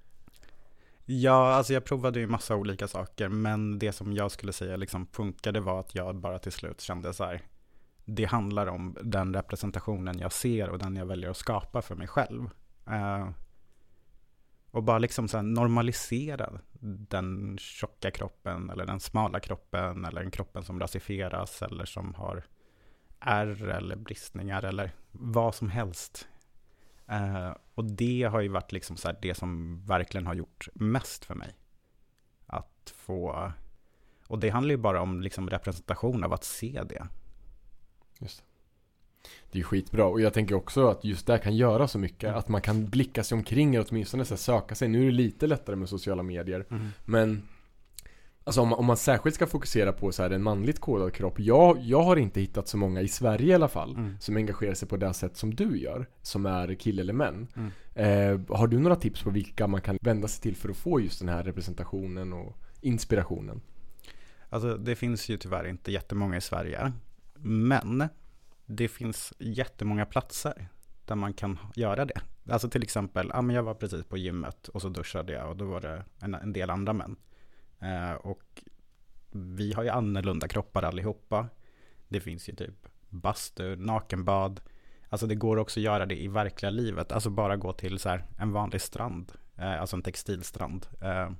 Ja, 1.04 1.54
alltså 1.54 1.72
jag 1.72 1.84
provade 1.84 2.20
ju 2.20 2.26
massa 2.26 2.56
olika 2.56 2.88
saker, 2.88 3.28
men 3.28 3.78
det 3.78 3.92
som 3.92 4.12
jag 4.12 4.30
skulle 4.30 4.52
säga 4.52 4.76
liksom 4.76 5.06
funkade 5.06 5.60
var 5.60 5.80
att 5.80 5.94
jag 5.94 6.16
bara 6.16 6.38
till 6.38 6.52
slut 6.52 6.80
kände 6.80 7.12
så 7.12 7.24
här, 7.24 7.42
det 8.04 8.24
handlar 8.24 8.66
om 8.66 8.96
den 9.02 9.34
representationen 9.34 10.18
jag 10.18 10.32
ser 10.32 10.68
och 10.68 10.78
den 10.78 10.96
jag 10.96 11.06
väljer 11.06 11.30
att 11.30 11.36
skapa 11.36 11.82
för 11.82 11.94
mig 11.94 12.06
själv. 12.06 12.50
Uh, 12.90 13.28
och 14.74 14.82
bara 14.82 14.98
liksom 14.98 15.28
så 15.28 15.36
här 15.36 15.44
normalisera 15.44 16.60
den 17.08 17.58
tjocka 17.58 18.10
kroppen 18.10 18.70
eller 18.70 18.86
den 18.86 19.00
smala 19.00 19.40
kroppen 19.40 20.04
eller 20.04 20.22
den 20.22 20.30
kroppen 20.30 20.64
som 20.64 20.80
rasifieras 20.80 21.62
eller 21.62 21.84
som 21.84 22.14
har 22.14 22.44
ärr 23.20 23.68
eller 23.68 23.96
bristningar 23.96 24.62
eller 24.62 24.92
vad 25.12 25.54
som 25.54 25.70
helst. 25.70 26.28
Eh, 27.06 27.52
och 27.74 27.84
det 27.84 28.22
har 28.22 28.40
ju 28.40 28.48
varit 28.48 28.72
liksom 28.72 28.96
så 28.96 29.08
här 29.08 29.18
det 29.22 29.34
som 29.34 29.80
verkligen 29.86 30.26
har 30.26 30.34
gjort 30.34 30.68
mest 30.74 31.24
för 31.24 31.34
mig. 31.34 31.54
Att 32.46 32.94
få, 32.96 33.52
och 34.26 34.38
det 34.38 34.50
handlar 34.50 34.70
ju 34.70 34.78
bara 34.78 35.02
om 35.02 35.20
liksom 35.20 35.50
representation 35.50 36.24
av 36.24 36.32
att 36.32 36.44
se 36.44 36.82
det. 36.88 37.08
Just 38.20 38.38
det. 38.38 38.53
Det 39.54 39.60
är 39.60 39.64
skitbra 39.64 40.06
och 40.06 40.20
jag 40.20 40.32
tänker 40.32 40.54
också 40.54 40.88
att 40.88 41.04
just 41.04 41.26
det 41.26 41.38
kan 41.38 41.56
göra 41.56 41.88
så 41.88 41.98
mycket. 41.98 42.24
Mm. 42.24 42.38
Att 42.38 42.48
man 42.48 42.60
kan 42.60 42.86
blicka 42.86 43.24
sig 43.24 43.36
omkring 43.36 43.78
och 43.78 43.86
åtminstone 43.90 44.24
så 44.24 44.34
här 44.34 44.38
söka 44.38 44.74
sig. 44.74 44.88
Nu 44.88 45.02
är 45.02 45.04
det 45.04 45.10
lite 45.12 45.46
lättare 45.46 45.76
med 45.76 45.88
sociala 45.88 46.22
medier. 46.22 46.66
Men 47.04 47.42
Alltså 48.44 48.60
om 48.60 48.68
man, 48.68 48.78
om 48.78 48.84
man 48.84 48.96
särskilt 48.96 49.34
ska 49.34 49.46
fokusera 49.46 49.92
på 49.92 50.12
så 50.12 50.22
här 50.22 50.30
en 50.30 50.42
manligt 50.42 50.80
kodad 50.80 51.12
kropp. 51.12 51.40
Jag, 51.40 51.78
jag 51.80 52.02
har 52.02 52.16
inte 52.16 52.40
hittat 52.40 52.68
så 52.68 52.76
många 52.76 53.00
i 53.00 53.08
Sverige 53.08 53.46
i 53.46 53.54
alla 53.54 53.68
fall. 53.68 53.96
Mm. 53.96 54.16
Som 54.20 54.36
engagerar 54.36 54.74
sig 54.74 54.88
på 54.88 54.96
det 54.96 55.14
sätt 55.14 55.36
som 55.36 55.54
du 55.54 55.78
gör. 55.78 56.06
Som 56.22 56.46
är 56.46 56.74
kille 56.74 57.02
eller 57.02 57.12
män. 57.12 57.48
Mm. 57.56 57.70
Eh, 57.94 58.56
har 58.56 58.66
du 58.66 58.78
några 58.78 58.96
tips 58.96 59.22
på 59.22 59.30
vilka 59.30 59.66
man 59.66 59.80
kan 59.80 59.98
vända 60.00 60.28
sig 60.28 60.42
till 60.42 60.56
för 60.56 60.68
att 60.68 60.76
få 60.76 61.00
just 61.00 61.18
den 61.18 61.28
här 61.28 61.42
representationen 61.42 62.32
och 62.32 62.56
inspirationen? 62.80 63.60
Alltså 64.48 64.76
det 64.76 64.94
finns 64.94 65.28
ju 65.28 65.36
tyvärr 65.36 65.66
inte 65.66 65.92
jättemånga 65.92 66.36
i 66.36 66.40
Sverige. 66.40 66.92
Men 67.38 68.08
det 68.66 68.88
finns 68.88 69.32
jättemånga 69.38 70.06
platser 70.06 70.68
där 71.04 71.14
man 71.14 71.32
kan 71.32 71.58
göra 71.74 72.04
det. 72.04 72.20
Alltså 72.50 72.68
till 72.70 72.82
exempel, 72.82 73.30
ja, 73.34 73.42
men 73.42 73.56
jag 73.56 73.62
var 73.62 73.74
precis 73.74 74.04
på 74.04 74.16
gymmet 74.16 74.68
och 74.68 74.82
så 74.82 74.88
duschade 74.88 75.32
jag 75.32 75.48
och 75.48 75.56
då 75.56 75.64
var 75.64 75.80
det 75.80 76.04
en, 76.20 76.34
en 76.34 76.52
del 76.52 76.70
andra 76.70 76.92
män. 76.92 77.16
Eh, 77.80 78.12
och 78.12 78.64
vi 79.30 79.72
har 79.72 79.82
ju 79.82 79.88
annorlunda 79.88 80.48
kroppar 80.48 80.82
allihopa. 80.82 81.48
Det 82.08 82.20
finns 82.20 82.48
ju 82.48 82.54
typ 82.54 82.88
bastu, 83.08 83.76
nakenbad. 83.76 84.60
Alltså 85.08 85.26
det 85.26 85.34
går 85.34 85.56
också 85.56 85.80
att 85.80 85.84
göra 85.84 86.06
det 86.06 86.22
i 86.22 86.28
verkliga 86.28 86.70
livet. 86.70 87.12
Alltså 87.12 87.30
bara 87.30 87.56
gå 87.56 87.72
till 87.72 87.98
så 87.98 88.08
här 88.08 88.24
en 88.38 88.52
vanlig 88.52 88.80
strand 88.80 89.32
eh, 89.56 89.80
alltså 89.80 89.96
en 89.96 90.02
textilstrand, 90.02 90.86
eh, 91.00 91.30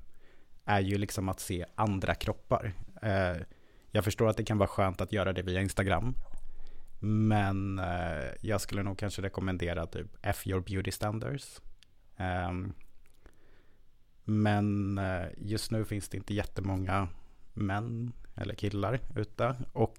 är 0.65 0.79
ju 0.79 0.97
liksom 0.97 1.29
att 1.29 1.39
se 1.39 1.65
andra 1.75 2.15
kroppar. 2.15 2.73
Eh, 3.01 3.37
jag 3.91 4.03
förstår 4.03 4.27
att 4.27 4.37
det 4.37 4.43
kan 4.43 4.57
vara 4.57 4.67
skönt 4.67 5.01
att 5.01 5.11
göra 5.11 5.33
det 5.33 5.41
via 5.41 5.61
Instagram. 5.61 6.15
Men 7.07 7.79
eh, 7.79 8.25
jag 8.41 8.61
skulle 8.61 8.83
nog 8.83 8.97
kanske 8.97 9.21
rekommendera 9.21 9.87
typ 9.87 10.07
F 10.21 10.47
your 10.47 10.61
beauty 10.61 10.91
standards. 10.91 11.61
Um, 12.49 12.73
men 14.23 14.97
eh, 14.97 15.25
just 15.37 15.71
nu 15.71 15.85
finns 15.85 16.09
det 16.09 16.17
inte 16.17 16.33
jättemånga 16.33 17.07
män 17.53 18.13
eller 18.35 18.53
killar 18.55 18.99
ute. 19.15 19.55
Och 19.73 19.97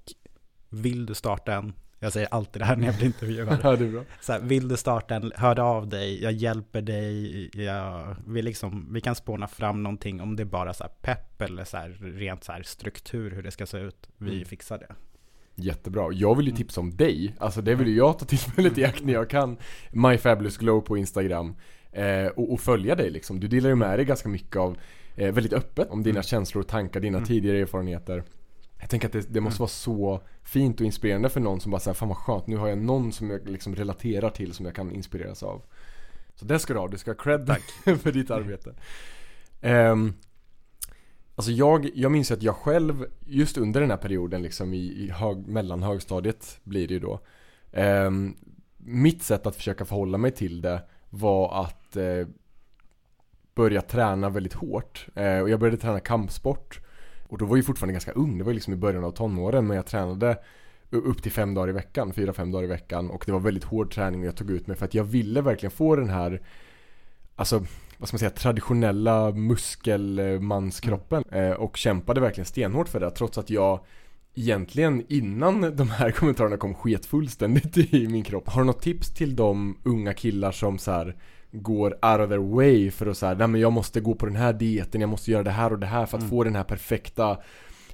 vill 0.69 1.07
du 1.07 1.15
starta 1.15 1.55
en, 1.55 1.73
jag 1.99 2.13
säger 2.13 2.29
alltid 2.31 2.63
det 2.63 2.67
här 2.67 2.77
när 2.77 2.87
jag 2.87 2.97
blir 2.97 3.07
intervjuad. 3.07 3.61
Ja, 3.63 3.77
det 3.77 3.87
bra. 3.87 4.03
Så 4.21 4.33
här, 4.33 4.41
vill 4.41 4.69
du 4.69 4.77
starta 4.77 5.15
en, 5.15 5.33
hör 5.37 5.61
av 5.61 5.89
dig, 5.89 6.23
jag 6.23 6.33
hjälper 6.33 6.83
dig, 6.83 7.51
jag, 7.65 8.17
vi, 8.27 8.43
liksom, 8.43 8.93
vi 8.93 9.01
kan 9.01 9.15
spåna 9.15 9.49
fram 9.49 9.83
någonting 9.83 10.21
om 10.21 10.37
det 10.37 10.43
är 10.43 10.45
bara 10.45 10.75
så 10.75 10.85
här 10.85 10.93
pepp 11.03 11.43
eller 11.43 11.65
så 11.65 11.77
här, 11.77 11.89
rent 12.01 12.45
så 12.45 12.53
struktur 12.65 13.31
hur 13.31 13.43
det 13.43 13.51
ska 13.51 13.67
se 13.67 13.79
ut. 13.79 14.09
Vi 14.17 14.35
Mm. 14.35 14.45
fixar 14.45 14.79
det. 14.79 14.95
Jättebra. 15.59 16.13
Jag 16.13 16.35
vill 16.37 16.47
ju 16.47 16.53
tipsa 16.53 16.81
om 16.81 16.97
dig. 16.97 17.35
Alltså 17.39 17.63
det 17.63 17.75
vill 17.75 17.89
ju 17.89 17.97
jag 17.97 18.19
ta 18.19 18.25
tillfället 18.25 18.79
i 18.79 18.85
akt 18.85 19.05
när 19.05 19.13
jag 19.13 19.31
kan. 19.31 19.57
My 19.91 20.19
Fabulous 20.19 20.57
Glow 20.57 20.81
på 20.81 20.97
Instagram. 20.97 21.55
Eh, 21.93 22.27
och, 22.27 22.53
och 22.53 22.61
följa 22.61 22.95
dig 22.95 23.11
liksom. 23.11 23.41
Du 23.41 23.49
delar 23.49 23.69
ju 23.69 23.75
med 23.77 23.99
dig 23.99 24.05
ganska 24.05 24.29
mycket 24.29 24.57
av, 24.57 24.77
eh, 25.15 25.33
väldigt 25.33 25.53
öppet 25.53 25.91
om 25.91 26.03
dina 26.03 26.15
Mm. 26.17 26.23
känslor 26.23 26.63
och 26.63 26.69
tankar, 26.69 27.01
dina 27.01 27.19
Mm. 27.19 27.29
tidigare 27.29 27.59
erfarenheter. 27.59 28.23
Jag 28.81 28.91
tänker 28.91 29.07
att 29.07 29.13
det, 29.13 29.33
det 29.35 29.41
måste 29.41 29.57
Mm. 29.57 29.61
vara 29.61 29.69
så 29.69 30.21
fint 30.43 30.81
och 30.81 30.87
inspirerande 30.87 31.29
för 31.29 31.41
någon 31.41 31.61
som 31.61 31.71
bara 31.71 31.81
säger 31.81 31.95
fan 31.95 32.09
vad 32.09 32.17
skönt, 32.19 32.47
nu 32.47 32.57
har 32.57 32.69
jag 32.69 32.79
någon 32.79 33.13
som 33.13 33.31
jag 33.31 33.49
liksom 33.49 33.75
relaterar 33.75 34.31
till 34.31 34.53
som 34.53 34.67
jag 34.67 34.75
kan 34.75 34.93
inspireras 34.93 35.43
av. 35.43 35.63
Så 36.35 36.45
det 36.45 36.59
ska 36.59 36.73
du 36.75 36.79
ha, 36.81 36.89
du 36.89 36.99
ska 36.99 37.11
ha 37.11 37.17
cred 37.17 37.47
Tack. 37.47 37.63
för 38.03 38.13
ditt 38.13 38.31
arbete. 38.31 38.75
Um, 39.63 40.15
alltså 41.37 41.53
jag, 41.53 41.91
jag 41.95 42.13
minns 42.13 42.31
att 42.31 42.43
jag 42.43 42.57
själv, 42.57 43.07
just 43.27 43.59
under 43.59 43.81
den 43.81 43.91
här 43.91 43.97
perioden 43.97 44.43
liksom 44.43 44.75
i, 44.75 45.05
i 45.05 45.11
hög, 45.11 45.47
mellanhögstadiet 45.47 46.61
blir 46.63 46.89
det 46.89 46.95
ju 46.95 47.01
då. 47.01 47.21
Eh, 47.73 48.11
mitt 48.77 49.23
sätt 49.23 49.47
att 49.47 49.57
försöka 49.57 49.85
förhålla 49.85 50.19
mig 50.19 50.31
till 50.31 50.61
det 50.61 50.83
var 51.11 51.65
att 51.65 51.97
eh, 51.97 52.27
börja 53.55 53.83
träna 53.83 54.29
väldigt 54.29 54.55
hårt. 54.55 55.07
Eh, 55.15 55.39
och 55.39 55.51
jag 55.51 55.61
började 55.61 55.77
träna 55.77 56.01
kampsport. 56.01 56.81
Och 57.29 57.39
då 57.39 57.45
var 57.45 57.57
jag 57.57 57.67
fortfarande 57.67 57.93
ganska 57.93 58.13
ung, 58.13 58.39
det 58.39 58.45
var 58.45 58.53
liksom 58.53 58.73
i 58.73 58.77
början 58.77 59.05
av 59.05 59.11
tonåren. 59.11 59.67
Men 59.67 59.77
jag 59.77 59.87
tränade 59.87 60.39
upp 60.91 61.23
till 61.23 61.33
fem 61.33 61.55
dagar 61.55 61.69
i 61.69 61.73
veckan, 61.73 62.13
fyra, 62.13 62.33
fem 62.33 62.51
dagar 62.51 62.65
i 62.65 62.67
veckan. 62.67 63.11
Och 63.11 63.23
det 63.27 63.33
var 63.33 63.41
väldigt 63.41 63.65
hård 63.65 63.95
träning 63.95 64.21
och 64.21 64.27
jag 64.27 64.37
tog 64.37 64.51
ut 64.51 64.67
mig 64.67 64.77
för 64.77 64.85
att 64.85 64.95
jag 64.95 65.05
ville 65.05 65.41
verkligen 65.41 65.71
få 65.71 65.97
den 65.97 66.09
här 66.09 66.43
Alltså, 67.39 67.65
vad 67.99 68.09
ska 68.09 68.15
man 68.15 68.19
säga, 68.19 68.31
traditionella 68.31 69.33
muskelmanskroppen. 69.33 71.25
Eh, 71.33 71.51
och 71.51 71.77
kämpade 71.77 72.21
verkligen 72.21 72.47
stenhårt 72.47 72.89
för 72.89 73.01
det. 73.01 73.11
Trots 73.11 73.39
att 73.39 73.51
jag 73.51 73.81
egentligen 74.35 75.05
innan 75.09 75.77
de 75.77 75.91
här 75.91 76.11
kommentarerna 76.17 76.57
kom 76.57 76.75
sket 76.75 77.07
fullständigt 77.07 77.77
i 77.95 78.09
min 78.09 78.25
kropp. 78.25 78.49
Har 78.49 78.61
du 78.61 78.67
något 78.67 78.83
tips 78.83 79.15
till 79.15 79.37
de 79.37 79.79
unga 79.85 80.15
killar 80.15 80.53
som 80.53 80.79
så 80.79 80.91
här 80.91 81.17
går 81.53 81.91
out 81.91 82.21
of 82.21 82.29
their 82.29 82.55
way 82.55 82.91
för 82.91 83.07
att 83.07 83.19
säga, 83.19 83.35
nej 83.35 83.49
men 83.49 83.61
jag 83.61 83.73
måste 83.73 84.01
gå 84.01 84.15
på 84.15 84.27
den 84.27 84.37
här 84.37 84.53
dieten, 84.53 85.01
jag 85.01 85.11
måste 85.11 85.31
göra 85.31 85.43
det 85.43 85.51
här 85.51 85.73
och 85.73 85.79
det 85.79 85.87
här 85.87 86.07
för 86.07 86.17
att 86.17 86.23
Mm. 86.23 86.31
få 86.31 86.45
den 86.45 86.57
här 86.57 86.65
perfekta 86.65 87.39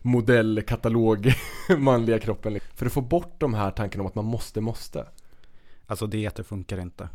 modellkatalog 0.03 1.33
manliga 1.79 2.19
kroppen. 2.19 2.61
För 2.75 2.87
att 2.87 2.93
få 2.93 3.01
bort 3.01 3.35
de 3.39 3.55
här 3.55 3.71
tankarna 3.71 4.03
om 4.03 4.07
att 4.07 4.15
man 4.15 4.25
måste, 4.25 4.61
måste. 4.61 5.07
Alltså 5.87 6.07
dieter 6.07 6.43
funkar 6.43 6.81
inte. 6.81 7.09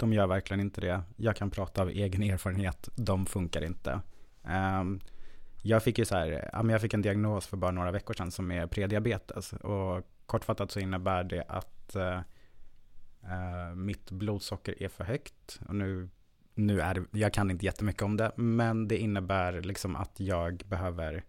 De 0.00 0.12
gör 0.12 0.26
verkligen 0.26 0.60
inte 0.60 0.80
det. 0.80 1.02
Jag 1.16 1.36
kan 1.36 1.50
prata 1.50 1.82
av 1.82 1.88
egen 1.88 2.22
erfarenhet. 2.22 2.88
De 2.96 3.26
funkar 3.26 3.64
inte. 3.64 4.00
Um, 4.42 5.00
jag 5.62 5.82
fick 5.82 5.98
ju 5.98 6.04
så 6.04 6.16
här, 6.16 6.50
jag 6.52 6.80
fick 6.80 6.94
en 6.94 7.02
diagnos 7.02 7.46
för 7.46 7.56
bara 7.56 7.70
några 7.70 7.90
veckor 7.90 8.14
sedan 8.14 8.30
som 8.30 8.50
är 8.50 8.66
prediabetes. 8.66 9.52
Och 9.52 10.06
kortfattat 10.26 10.70
så 10.70 10.80
innebär 10.80 11.24
det 11.24 11.44
att 11.48 11.96
uh, 11.96 13.74
mitt 13.74 14.10
blodsocker 14.10 14.82
är 14.82 14.88
för 14.88 15.04
högt. 15.04 15.60
Och 15.68 15.74
nu, 15.74 16.08
nu 16.54 16.80
är 16.80 16.94
det, 16.94 17.18
jag 17.18 17.32
kan 17.32 17.50
inte 17.50 17.64
jättemycket 17.64 18.02
om 18.02 18.16
det, 18.16 18.32
men 18.36 18.88
det 18.88 18.98
innebär 18.98 19.60
liksom 19.60 19.96
att 19.96 20.20
jag 20.20 20.62
behöver 20.66 21.24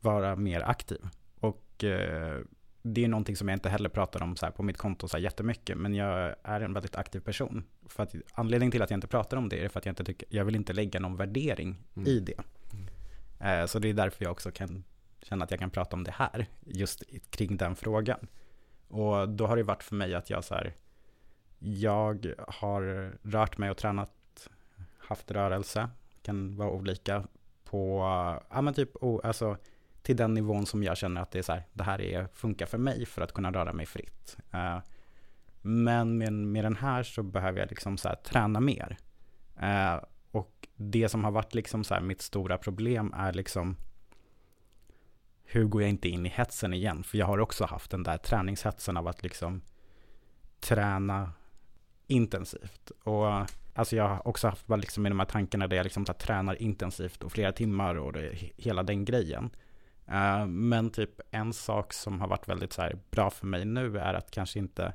vara 0.00 0.36
mer 0.36 0.60
aktiv. 0.60 1.00
Och 1.40 1.84
uh, 1.84 2.44
det 2.94 3.04
är 3.04 3.08
någonting 3.08 3.36
som 3.36 3.48
jag 3.48 3.56
inte 3.56 3.68
heller 3.68 3.88
pratar 3.88 4.22
om 4.22 4.36
så 4.36 4.46
här 4.46 4.52
på 4.52 4.62
mitt 4.62 4.76
konto 4.78 5.08
så 5.08 5.16
här 5.16 5.24
jättemycket, 5.24 5.78
men 5.78 5.94
jag 5.94 6.34
är 6.42 6.60
en 6.60 6.72
väldigt 6.72 6.96
aktiv 6.96 7.20
person. 7.20 7.64
För 7.86 8.02
att, 8.02 8.14
anledningen 8.34 8.70
till 8.70 8.82
att 8.82 8.90
jag 8.90 8.96
inte 8.96 9.06
pratar 9.06 9.36
om 9.36 9.48
det 9.48 9.64
är 9.64 9.68
för 9.68 9.78
att 9.80 9.86
jag 9.86 9.90
inte 9.92 10.04
tycker, 10.04 10.28
jag 10.30 10.44
vill 10.44 10.56
inte 10.56 10.72
lägga 10.72 11.00
någon 11.00 11.16
värdering 11.16 11.76
Mm. 11.96 12.08
i 12.08 12.20
det. 12.20 12.40
Eh, 13.46 13.66
så 13.66 13.78
det 13.78 13.88
är 13.88 13.94
därför 13.94 14.24
jag 14.24 14.32
också 14.32 14.50
kan 14.50 14.84
känna 15.22 15.44
att 15.44 15.50
jag 15.50 15.60
kan 15.60 15.70
prata 15.70 15.96
om 15.96 16.04
det 16.04 16.10
här, 16.10 16.46
just 16.60 17.02
kring 17.30 17.56
den 17.56 17.76
frågan. 17.76 18.26
Och 18.88 19.28
då 19.28 19.46
har 19.46 19.56
det 19.56 19.62
varit 19.62 19.82
för 19.82 19.94
mig 19.94 20.14
att 20.14 20.30
jag 20.30 20.44
så 20.44 20.54
här, 20.54 20.74
jag 21.58 22.32
har 22.48 23.12
rört 23.22 23.58
mig 23.58 23.70
och 23.70 23.76
tränat, 23.76 24.48
haft 24.98 25.30
rörelse, 25.30 25.88
kan 26.22 26.56
vara 26.56 26.70
olika 26.70 27.24
på, 27.64 27.98
ja 28.50 28.60
men 28.60 28.74
typ, 28.74 28.90
o- 29.00 29.20
alltså 29.24 29.56
till 30.06 30.16
den 30.16 30.34
nivån 30.34 30.66
som 30.66 30.82
jag 30.82 30.96
känner 30.96 31.20
att 31.20 31.30
det 31.30 31.38
är 31.38 31.42
så 31.42 31.52
här, 31.52 31.62
det 31.72 31.84
här 31.84 32.00
är, 32.00 32.28
funkar 32.32 32.66
för 32.66 32.78
mig 32.78 33.06
för 33.06 33.22
att 33.22 33.32
kunna 33.32 33.52
röra 33.52 33.72
mig 33.72 33.86
fritt. 33.86 34.36
Eh, 34.52 34.78
men 35.62 36.18
med, 36.18 36.32
med 36.32 36.64
den 36.64 36.76
här 36.76 37.02
så 37.02 37.22
behöver 37.22 37.60
jag 37.60 37.70
liksom 37.70 37.98
så 37.98 38.08
här 38.08 38.16
träna 38.16 38.60
mer. 38.60 38.96
Eh, 39.60 39.96
och 40.30 40.68
det 40.76 41.08
som 41.08 41.24
har 41.24 41.30
varit 41.30 41.54
liksom 41.54 41.84
så 41.84 41.94
här 41.94 42.00
mitt 42.00 42.22
stora 42.22 42.58
problem 42.58 43.14
är 43.16 43.32
liksom 43.32 43.76
hur 45.44 45.64
går 45.64 45.82
jag 45.82 45.90
inte 45.90 46.08
in 46.08 46.26
i 46.26 46.28
hetsen 46.28 46.74
igen? 46.74 47.04
För 47.04 47.18
jag 47.18 47.26
har 47.26 47.38
också 47.38 47.64
haft 47.64 47.90
den 47.90 48.02
där 48.02 48.16
träningshetsen 48.16 48.96
av 48.96 49.08
att 49.08 49.22
liksom 49.22 49.62
träna 50.60 51.32
intensivt. 52.06 52.90
Och 53.02 53.26
alltså 53.74 53.96
jag 53.96 54.08
har 54.08 54.28
också 54.28 54.48
haft 54.48 54.68
liksom 54.68 55.02
med 55.02 55.12
de 55.12 55.18
här 55.18 55.26
tankarna 55.26 55.66
där 55.66 55.76
jag 55.76 55.84
liksom 55.84 56.06
så 56.06 56.12
här 56.12 56.18
tränar 56.18 56.62
intensivt 56.62 57.22
och 57.22 57.32
flera 57.32 57.52
timmar 57.52 57.94
och 57.94 58.12
det, 58.12 58.34
hela 58.56 58.82
den 58.82 59.04
grejen. 59.04 59.50
Eh, 60.08 60.46
men 60.46 60.90
typ 60.90 61.20
en 61.30 61.52
sak 61.52 61.92
som 61.92 62.20
har 62.20 62.28
varit 62.28 62.48
väldigt 62.48 62.72
så 62.72 62.82
här 62.82 62.98
bra 63.10 63.30
för 63.30 63.46
mig 63.46 63.64
nu 63.64 63.98
är 63.98 64.14
att 64.14 64.30
kanske 64.30 64.58
inte 64.58 64.92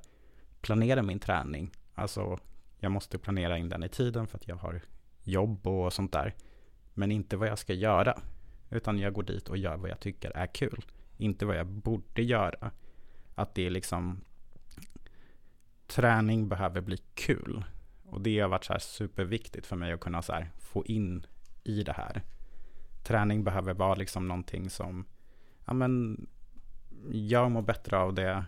planera 0.62 1.01
min 1.01 1.20
träning. 1.20 1.72
Alltså 1.96 2.39
jag 2.80 2.91
måste 2.91 3.18
planera 3.18 3.58
in 3.58 3.70
den 3.70 3.84
i 3.84 3.89
tiden 3.89 4.27
för 4.27 4.38
att 4.38 4.48
jag 4.48 4.56
har 4.56 4.82
jobb 5.24 5.68
och 5.68 5.94
sånt 5.94 6.12
där. 6.12 6.36
Men 6.94 7.12
inte 7.12 7.38
vad 7.38 7.48
jag 7.48 7.60
ska 7.60 7.74
göra. 7.74 8.22
Utan 8.70 9.00
jag 9.00 9.13
går 9.13 9.24
dit 9.24 9.50
och 9.50 9.58
gör 9.58 9.77
vad 9.77 9.89
jag 9.89 10.00
tycker 10.00 10.32
är 10.38 10.48
kul. 10.48 10.86
Inte 11.18 11.46
vad 11.46 11.56
jag 11.56 11.68
borde 11.68 12.22
göra. 12.22 12.72
Att 13.36 13.56
det 13.56 13.65
är 13.65 13.70
liksom 13.70 14.22
träning 15.88 16.50
behöver 16.50 16.82
bli 16.82 16.98
kul. 17.13 17.63
Och 18.06 18.22
det 18.22 18.39
har 18.39 18.50
varit 18.50 18.63
så 18.63 18.74
här 18.74 18.80
superviktigt 18.80 19.68
för 19.68 19.75
mig 19.75 19.94
att 19.94 20.00
kunna 20.00 20.22
så 20.22 20.34
här 20.34 20.51
få 20.60 20.86
in 20.86 21.25
i 21.63 21.84
det 21.84 21.94
här. 21.94 22.22
Träning 23.03 23.43
behöver 23.43 23.74
vara 23.74 23.96
liksom 23.96 24.27
någonting 24.27 24.70
som, 24.70 25.05
ja 25.65 25.74
men, 25.74 26.25
jag 27.12 27.51
mår 27.51 27.62
bättre 27.62 27.98
av 27.98 28.13
det. 28.13 28.46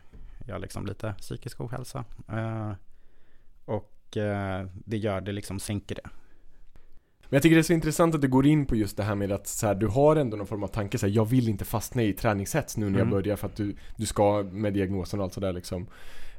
Jag 0.47 0.55
har 0.55 0.59
liksom 0.59 0.85
lite 0.85 1.13
psykisk 1.19 1.61
ohälsa. 1.61 2.05
Eh, 2.29 2.71
och 3.65 4.17
eh, 4.17 4.67
det 4.85 4.97
gör 4.97 5.21
det 5.21 5.31
liksom, 5.31 5.59
sänker 5.59 5.95
det. 5.95 6.09
Men 7.23 7.35
jag 7.35 7.41
tycker 7.43 7.55
det 7.55 7.61
är 7.61 7.63
så 7.63 7.73
intressant 7.73 8.15
att 8.15 8.21
du 8.21 8.27
går 8.27 8.45
in 8.45 8.65
på 8.65 8.75
just 8.75 8.97
det 8.97 9.03
här 9.03 9.15
med 9.15 9.31
att 9.31 9.47
så 9.47 9.67
här, 9.67 9.75
du 9.75 9.87
har 9.87 10.15
ändå 10.15 10.37
någon 10.37 10.47
form 10.47 10.63
av 10.63 10.67
tanke 10.67 10.97
så 10.97 11.05
här, 11.05 11.13
jag 11.13 11.25
vill 11.25 11.49
inte 11.49 11.65
fastna 11.65 12.03
i 12.03 12.13
träningshets 12.13 12.77
nu 12.77 12.85
när 12.85 12.99
jag 12.99 13.07
Mm. 13.07 13.11
börjar 13.11 13.35
för 13.35 13.47
att 13.47 13.55
du, 13.55 13.75
du 13.97 14.05
ska 14.05 14.43
med 14.43 14.73
diagnosen 14.73 15.19
och 15.19 15.23
allt 15.23 15.33
sådär 15.33 15.53
liksom. 15.53 15.87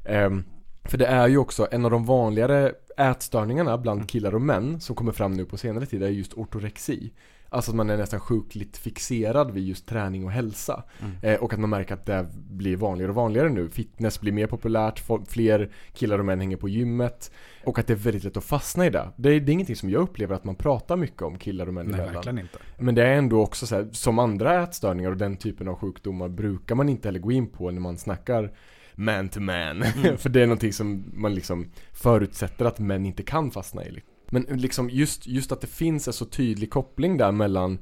Ehm, 0.04 0.44
för 0.85 0.99
det 0.99 1.06
är 1.06 1.28
ju 1.28 1.38
också 1.38 1.68
en 1.71 1.85
av 1.85 1.90
de 1.90 2.04
vanligare 2.04 2.73
ätstörningarna 2.97 3.78
bland 3.78 3.99
Mm. 3.99 4.06
killar 4.06 4.35
och 4.35 4.42
män 4.42 4.80
som 4.80 4.97
kommer 4.97 5.12
fram 5.12 5.33
nu 5.33 5.44
på 5.44 5.56
senare 5.56 5.87
tid 5.87 6.02
är 6.02 6.09
just 6.09 6.35
ortorexi. 6.35 7.12
Alltså 7.49 7.71
att 7.71 7.77
man 7.77 7.91
är 7.91 7.97
nästan 7.97 8.21
sjukligt 8.21 8.77
fixerad 8.77 9.51
vid 9.51 9.65
just 9.65 9.87
träning 9.87 10.25
och 10.25 10.31
hälsa. 10.31 10.83
Mm. 11.01 11.17
Eh, 11.23 11.43
och 11.43 11.53
att 11.53 11.61
man 11.61 11.71
märker 11.71 11.95
att 11.95 12.07
det 12.07 12.27
blir 12.35 12.77
vanligare 12.77 13.11
och 13.11 13.17
vanligare 13.17 13.49
nu. 13.49 13.69
Fitness 13.69 14.21
blir 14.21 14.33
mer 14.33 14.47
populärt, 14.47 15.03
fler 15.29 15.71
killar 15.93 16.19
och 16.19 16.25
män 16.25 16.41
hänger 16.41 16.57
på 16.57 16.69
gymmet. 16.69 17.31
Och 17.65 17.79
att 17.79 17.87
det 17.87 17.93
är 17.93 17.97
väldigt 17.97 18.25
lätt 18.25 18.37
att 18.37 18.45
fastna 18.45 18.87
i 18.87 18.91
det. 18.91 19.09
Det 19.17 19.29
är, 19.29 19.41
det 19.41 19.53
är 19.53 19.55
ingenting 19.55 19.77
som 19.77 19.91
jag 19.91 20.03
upplever 20.03 20.35
att 20.35 20.45
man 20.45 20.55
pratar 20.55 20.97
mycket 20.97 21.23
om 21.23 21.39
killar 21.39 21.67
och 21.67 21.75
män 21.75 21.87
Nej, 21.87 21.95
emellan. 21.95 22.15
verkligen 22.15 22.39
inte. 22.39 22.59
Men 22.79 22.95
det 22.95 23.03
är 23.03 23.15
ändå 23.15 23.43
också 23.43 23.67
så 23.67 23.75
här, 23.75 23.89
som 23.93 24.19
andra 24.19 24.63
ätstörningar 24.63 25.11
och 25.11 25.17
den 25.17 25.37
typen 25.37 25.69
av 25.69 25.75
sjukdomar 25.75 26.29
brukar 26.29 26.75
man 26.75 26.89
inte 26.89 27.09
heller 27.09 27.21
gå 27.21 27.33
in 27.33 27.47
på 27.51 27.71
när 27.71 27.81
man 27.81 27.99
snackar 27.99 28.53
man 28.95 29.29
to 29.29 29.41
man. 29.41 29.83
Mm. 29.83 30.17
För 30.19 30.29
det 30.29 30.43
är 30.43 30.47
någonting 30.47 30.73
som 30.73 31.05
man 31.15 31.35
liksom 31.35 31.71
förutsätter 31.93 32.65
att 32.65 32.79
män 32.79 33.07
inte 33.07 33.23
kan 33.23 33.51
fastna 33.51 33.85
i. 33.85 34.03
Men 34.35 34.43
liksom 34.43 34.91
just, 34.91 35.26
just 35.26 35.53
att 35.53 35.61
det 35.61 35.67
finns 35.67 36.07
en 36.07 36.12
så 36.12 36.25
tydlig 36.25 36.71
koppling 36.71 37.17
där 37.17 37.33
mellan 37.33 37.79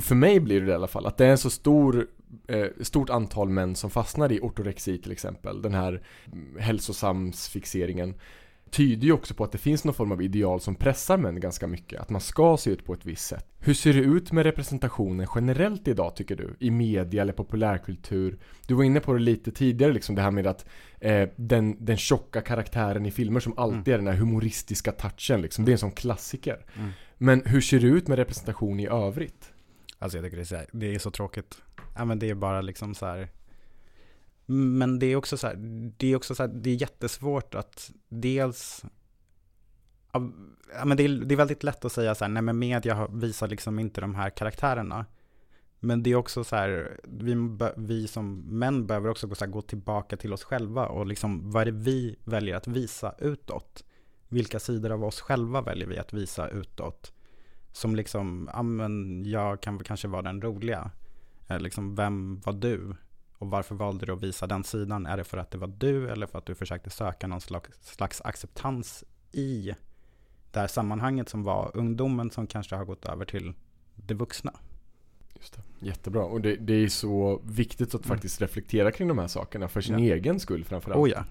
för 0.00 0.14
mig 0.14 0.40
blir 0.40 0.60
det 0.60 0.70
i 0.70 0.74
alla 0.74 0.86
fall 0.86 1.06
att 1.06 1.16
det 1.16 1.26
är 1.26 1.30
en 1.30 1.38
så 1.38 1.50
stor, 1.50 2.06
eh, 2.48 2.66
stort 2.80 3.10
antal 3.10 3.48
män 3.48 3.76
som 3.76 3.90
fastnar 3.90 4.32
i 4.32 4.40
ortorexi 4.40 4.98
till 4.98 5.12
exempel. 5.12 5.62
Den 5.62 5.74
här 5.74 6.02
hälsosamsfixeringen 6.58 8.14
tyder 8.70 9.06
ju 9.06 9.12
också 9.12 9.34
på 9.34 9.44
att 9.44 9.52
det 9.52 9.58
finns 9.58 9.84
någon 9.84 9.94
form 9.94 10.12
av 10.12 10.22
ideal 10.22 10.60
som 10.60 10.74
pressar 10.74 11.16
män 11.16 11.40
ganska 11.40 11.66
mycket. 11.66 12.00
Att 12.00 12.10
man 12.10 12.20
ska 12.20 12.56
se 12.56 12.70
ut 12.70 12.84
på 12.84 12.94
ett 12.94 13.06
visst 13.06 13.26
sätt. 13.26 13.46
Hur 13.58 13.74
ser 13.74 13.92
det 13.92 14.00
ut 14.00 14.32
med 14.32 14.44
representationen 14.44 15.26
generellt 15.34 15.88
idag 15.88 16.16
tycker 16.16 16.36
du? 16.36 16.56
I 16.58 16.70
media 16.70 17.22
eller 17.22 17.32
populärkultur? 17.32 18.38
Du 18.66 18.74
var 18.74 18.84
inne 18.84 19.00
på 19.00 19.12
det 19.12 19.18
lite 19.18 19.50
tidigare 19.52 19.92
liksom 19.92 20.14
det 20.14 20.22
här 20.22 20.30
med 20.30 20.46
att 20.46 20.66
eh, 21.00 21.28
den, 21.36 21.84
den 21.84 21.96
tjocka 21.96 22.40
karaktären 22.40 23.06
i 23.06 23.10
filmer 23.10 23.40
som 23.40 23.58
alltid 23.58 23.88
mm. 23.88 23.94
är 23.94 23.98
den 23.98 24.06
här 24.06 24.20
humoristiska 24.20 24.92
touchen 24.92 25.42
liksom. 25.42 25.64
Det 25.64 25.70
är 25.70 25.72
en 25.72 25.78
sån 25.78 25.92
klassiker. 25.92 26.64
Mm. 26.76 26.90
Men 27.18 27.42
hur 27.46 27.60
ser 27.60 27.80
det 27.80 27.86
ut 27.86 28.08
med 28.08 28.18
representation 28.18 28.80
i 28.80 28.86
övrigt? 28.86 29.52
Alltså 29.98 30.18
jag 30.18 30.24
tycker 30.24 30.36
det 30.36 30.42
är 30.42 30.44
så, 30.44 30.60
det 30.72 30.94
är 30.94 30.98
så 30.98 31.10
tråkigt. 31.10 31.62
Ja 31.96 32.04
men 32.04 32.18
det 32.18 32.30
är 32.30 32.34
bara 32.34 32.60
liksom 32.60 32.94
så 32.94 33.06
här 33.06 33.28
men 34.50 34.98
det 34.98 35.06
är 35.06 35.16
också 35.16 35.36
så 35.36 35.46
här, 35.46 35.54
det 35.96 36.12
är 36.12 36.16
också 36.16 36.34
så 36.34 36.42
här, 36.42 36.50
det 36.50 36.70
är 36.70 36.74
jättesvårt 36.74 37.54
att 37.54 37.90
dels 38.08 38.84
Ja, 40.12 40.84
men 40.84 40.96
det, 40.96 41.04
är, 41.04 41.08
det 41.08 41.34
är 41.34 41.36
väldigt 41.36 41.62
lätt 41.62 41.84
att 41.84 41.92
säga 41.92 42.14
så 42.14 42.24
här, 42.24 42.32
nej 42.32 42.42
men 42.42 42.58
media 42.58 43.06
visar 43.06 43.48
liksom 43.48 43.78
inte 43.78 44.00
de 44.00 44.14
här 44.14 44.30
karaktärerna. 44.30 45.06
Men 45.80 46.02
det 46.02 46.10
är 46.10 46.14
också 46.14 46.44
så 46.44 46.56
här, 46.56 47.00
vi, 47.04 47.34
vi 47.76 48.08
som 48.08 48.40
män 48.58 48.86
behöver 48.86 49.08
också 49.08 49.26
gå, 49.26 49.34
så 49.34 49.44
här, 49.44 49.52
gå 49.52 49.62
tillbaka 49.62 50.16
till 50.16 50.32
oss 50.32 50.44
själva 50.44 50.86
och 50.86 51.06
liksom 51.06 51.50
vad 51.50 51.60
är 51.60 51.72
det 51.72 51.78
vi 51.78 52.16
väljer 52.24 52.56
att 52.56 52.66
visa 52.66 53.14
utåt? 53.18 53.84
Vilka 54.28 54.58
sidor 54.58 54.92
av 54.92 55.04
oss 55.04 55.20
själva 55.20 55.62
väljer 55.62 55.88
vi 55.88 55.98
att 55.98 56.12
visa 56.12 56.48
utåt? 56.48 57.12
Som 57.72 57.96
liksom, 57.96 58.50
ja 58.52 58.62
men 58.62 59.24
jag 59.24 59.60
kan 59.60 59.78
kanske 59.78 60.08
vara 60.08 60.22
den 60.22 60.42
roliga. 60.42 60.90
Eh, 61.48 61.60
liksom, 61.60 61.94
vem 61.94 62.40
var 62.40 62.52
du? 62.52 62.94
Och 63.40 63.50
varför 63.50 63.74
valde 63.74 64.06
du 64.06 64.12
att 64.12 64.22
visa 64.22 64.46
den 64.46 64.64
sidan? 64.64 65.06
Är 65.06 65.16
det 65.16 65.24
för 65.24 65.38
att 65.38 65.50
det 65.50 65.58
var 65.58 65.66
du 65.78 66.10
eller 66.10 66.26
för 66.26 66.38
att 66.38 66.46
du 66.46 66.54
försökte 66.54 66.90
söka 66.90 67.26
någon 67.26 67.40
slags, 67.40 67.68
slags 67.80 68.20
acceptans 68.20 69.04
i 69.32 69.74
det 70.50 70.60
här 70.60 70.66
sammanhanget 70.66 71.28
som 71.28 71.42
var 71.42 71.70
ungdomen 71.74 72.30
som 72.30 72.46
kanske 72.46 72.76
har 72.76 72.84
gått 72.84 73.04
över 73.04 73.24
till 73.24 73.52
det 73.94 74.14
vuxna? 74.14 74.52
Just 75.34 75.54
det. 75.54 75.86
Jättebra. 75.86 76.24
Och 76.24 76.40
det, 76.40 76.56
det 76.56 76.72
är 76.72 76.88
så 76.88 77.40
viktigt 77.44 77.94
att 77.94 78.04
mm. 78.04 78.16
faktiskt 78.16 78.40
reflektera 78.40 78.92
kring 78.92 79.08
de 79.08 79.18
här 79.18 79.28
sakerna 79.28 79.68
för 79.68 79.80
sin 79.80 79.98
ja. 79.98 80.14
egen 80.14 80.40
skull 80.40 80.64
framförallt. 80.64 81.00
Oh 81.00 81.10
ja. 81.10 81.24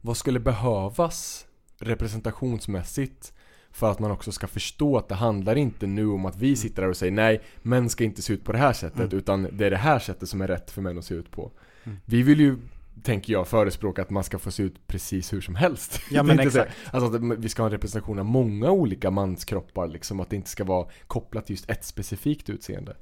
Vad 0.00 0.16
skulle 0.16 0.40
behövas 0.40 1.46
representationsmässigt 1.78 3.32
för 3.74 3.90
att 3.90 3.98
man 3.98 4.10
också 4.10 4.32
ska 4.32 4.46
förstå 4.46 4.96
att 4.96 5.08
det 5.08 5.14
handlar 5.14 5.56
inte 5.56 5.86
nu 5.86 6.06
om 6.06 6.26
att 6.26 6.36
vi 6.36 6.46
mm. 6.46 6.56
sitter 6.56 6.82
där 6.82 6.88
och 6.88 6.96
säger 6.96 7.12
nej, 7.12 7.40
män 7.62 7.90
ska 7.90 8.04
inte 8.04 8.22
se 8.22 8.32
ut 8.32 8.44
på 8.44 8.52
det 8.52 8.58
här 8.58 8.72
sättet 8.72 9.00
mm. 9.00 9.18
utan 9.18 9.48
det 9.52 9.66
är 9.66 9.70
det 9.70 9.76
här 9.76 9.98
sättet 9.98 10.28
som 10.28 10.40
är 10.40 10.46
rätt 10.46 10.70
för 10.70 10.82
män 10.82 10.98
att 10.98 11.04
se 11.04 11.14
ut 11.14 11.30
på. 11.30 11.52
Mm. 11.84 11.98
Vi 12.04 12.22
vill 12.22 12.40
ju 12.40 12.56
tänker 13.02 13.32
jag, 13.32 13.48
förespråka 13.48 14.02
att 14.02 14.10
man 14.10 14.24
ska 14.24 14.38
få 14.38 14.50
se 14.50 14.62
ut 14.62 14.86
precis 14.86 15.32
hur 15.32 15.40
som 15.40 15.54
helst. 15.54 16.00
Ja 16.10 16.22
men 16.22 16.40
exakt. 16.40 16.72
Alltså 16.90 17.16
att 17.16 17.38
vi 17.38 17.48
ska 17.48 17.62
ha 17.62 17.66
en 17.66 17.72
representation 17.72 18.18
av 18.18 18.24
många 18.24 18.70
olika 18.70 19.10
manskroppar 19.10 19.88
liksom, 19.88 20.20
att 20.20 20.30
det 20.30 20.36
inte 20.36 20.50
ska 20.50 20.64
vara 20.64 20.88
kopplat 21.06 21.46
till 21.46 21.54
just 21.54 21.70
ett 21.70 21.84
specifikt 21.84 22.50
utseende. 22.50 22.96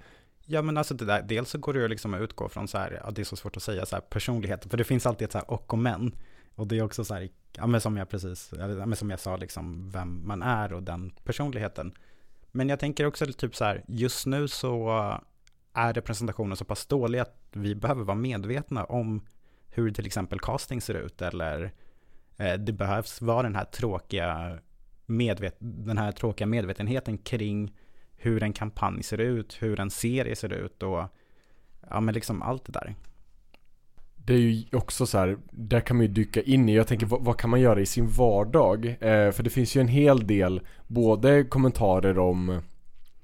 Ja 0.46 0.62
men 0.62 0.76
alltså 0.76 0.94
det 0.94 1.04
där, 1.04 1.22
dels 1.22 1.50
så 1.50 1.58
går 1.58 1.72
det 1.72 1.80
ju 1.80 1.88
liksom 1.88 2.14
att 2.14 2.20
utgå 2.20 2.48
från 2.48 2.68
så 2.68 2.78
här, 2.78 3.00
ja, 3.04 3.10
det 3.10 3.22
är 3.22 3.24
så 3.24 3.36
svårt 3.36 3.56
att 3.56 3.62
säga 3.62 3.86
så 3.86 3.96
här 3.96 4.00
personlighet, 4.00 4.66
för 4.70 4.76
det 4.76 4.84
finns 4.84 5.06
alltid 5.06 5.24
ett 5.24 5.32
så 5.32 5.38
här 5.38 5.50
och 5.50 5.72
och 5.72 5.78
män. 5.78 6.12
Och 6.54 6.66
det 6.66 6.78
är 6.78 6.82
också 6.82 7.04
så 7.04 7.14
här, 7.14 7.28
ja 7.56 7.66
men 7.66 7.80
som 7.80 7.96
jag 7.96 8.08
precis, 8.08 8.52
ja, 8.58 8.66
men 8.66 8.96
som 8.96 9.10
jag 9.10 9.20
sa 9.20 9.36
liksom 9.36 9.90
vem 9.90 10.26
man 10.26 10.42
är 10.42 10.72
och 10.72 10.82
den 10.82 11.10
personligheten. 11.24 11.92
Men 12.50 12.68
jag 12.68 12.80
tänker 12.80 13.06
också 13.06 13.26
typ 13.26 13.56
så 13.56 13.64
här, 13.64 13.84
just 13.88 14.26
nu 14.26 14.48
så 14.48 14.90
är 15.72 15.92
representationen 15.92 16.56
så 16.56 16.64
pass 16.64 16.86
dålig 16.86 17.18
att 17.18 17.36
vi 17.52 17.74
behöver 17.74 18.04
vara 18.04 18.16
medvetna 18.16 18.84
om 18.84 19.26
hur 19.68 19.90
till 19.90 20.06
exempel 20.06 20.40
casting 20.40 20.80
ser 20.80 20.94
ut 20.94 21.22
eller 21.22 21.72
eh, 22.36 22.54
det 22.54 22.72
behövs 22.72 23.22
vara 23.22 23.42
den 23.42 23.56
här 23.56 23.64
tråkiga 23.64 24.58
medvet 25.06 25.56
den 25.58 25.98
här 25.98 26.12
tråkiga 26.12 26.46
medvetenheten 26.46 27.18
kring 27.18 27.76
hur 28.16 28.42
en 28.42 28.52
kampanj 28.52 29.02
ser 29.02 29.18
ut, 29.18 29.62
hur 29.62 29.80
en 29.80 29.90
serie 29.90 30.36
ser 30.36 30.52
ut 30.52 30.82
och 30.82 31.08
ja 31.90 32.00
men 32.00 32.14
liksom 32.14 32.42
allt 32.42 32.64
det 32.64 32.72
där 32.72 32.94
det 34.24 34.34
är 34.34 34.38
ju 34.38 34.64
också 34.72 35.06
så 35.06 35.18
här, 35.18 35.36
där 35.50 35.80
kan 35.80 35.96
man 35.96 36.06
ju 36.06 36.12
dyka 36.12 36.42
in 36.42 36.68
i, 36.68 36.74
jag 36.74 36.86
tänker 36.86 37.06
vad, 37.06 37.24
vad 37.24 37.36
kan 37.36 37.50
man 37.50 37.60
göra 37.60 37.80
i 37.80 37.86
sin 37.86 38.08
vardag? 38.08 38.86
Eh, 38.86 39.30
för 39.30 39.42
det 39.42 39.50
finns 39.50 39.76
ju 39.76 39.80
en 39.80 39.88
hel 39.88 40.26
del, 40.26 40.60
både 40.86 41.44
kommentarer 41.44 42.18
om 42.18 42.62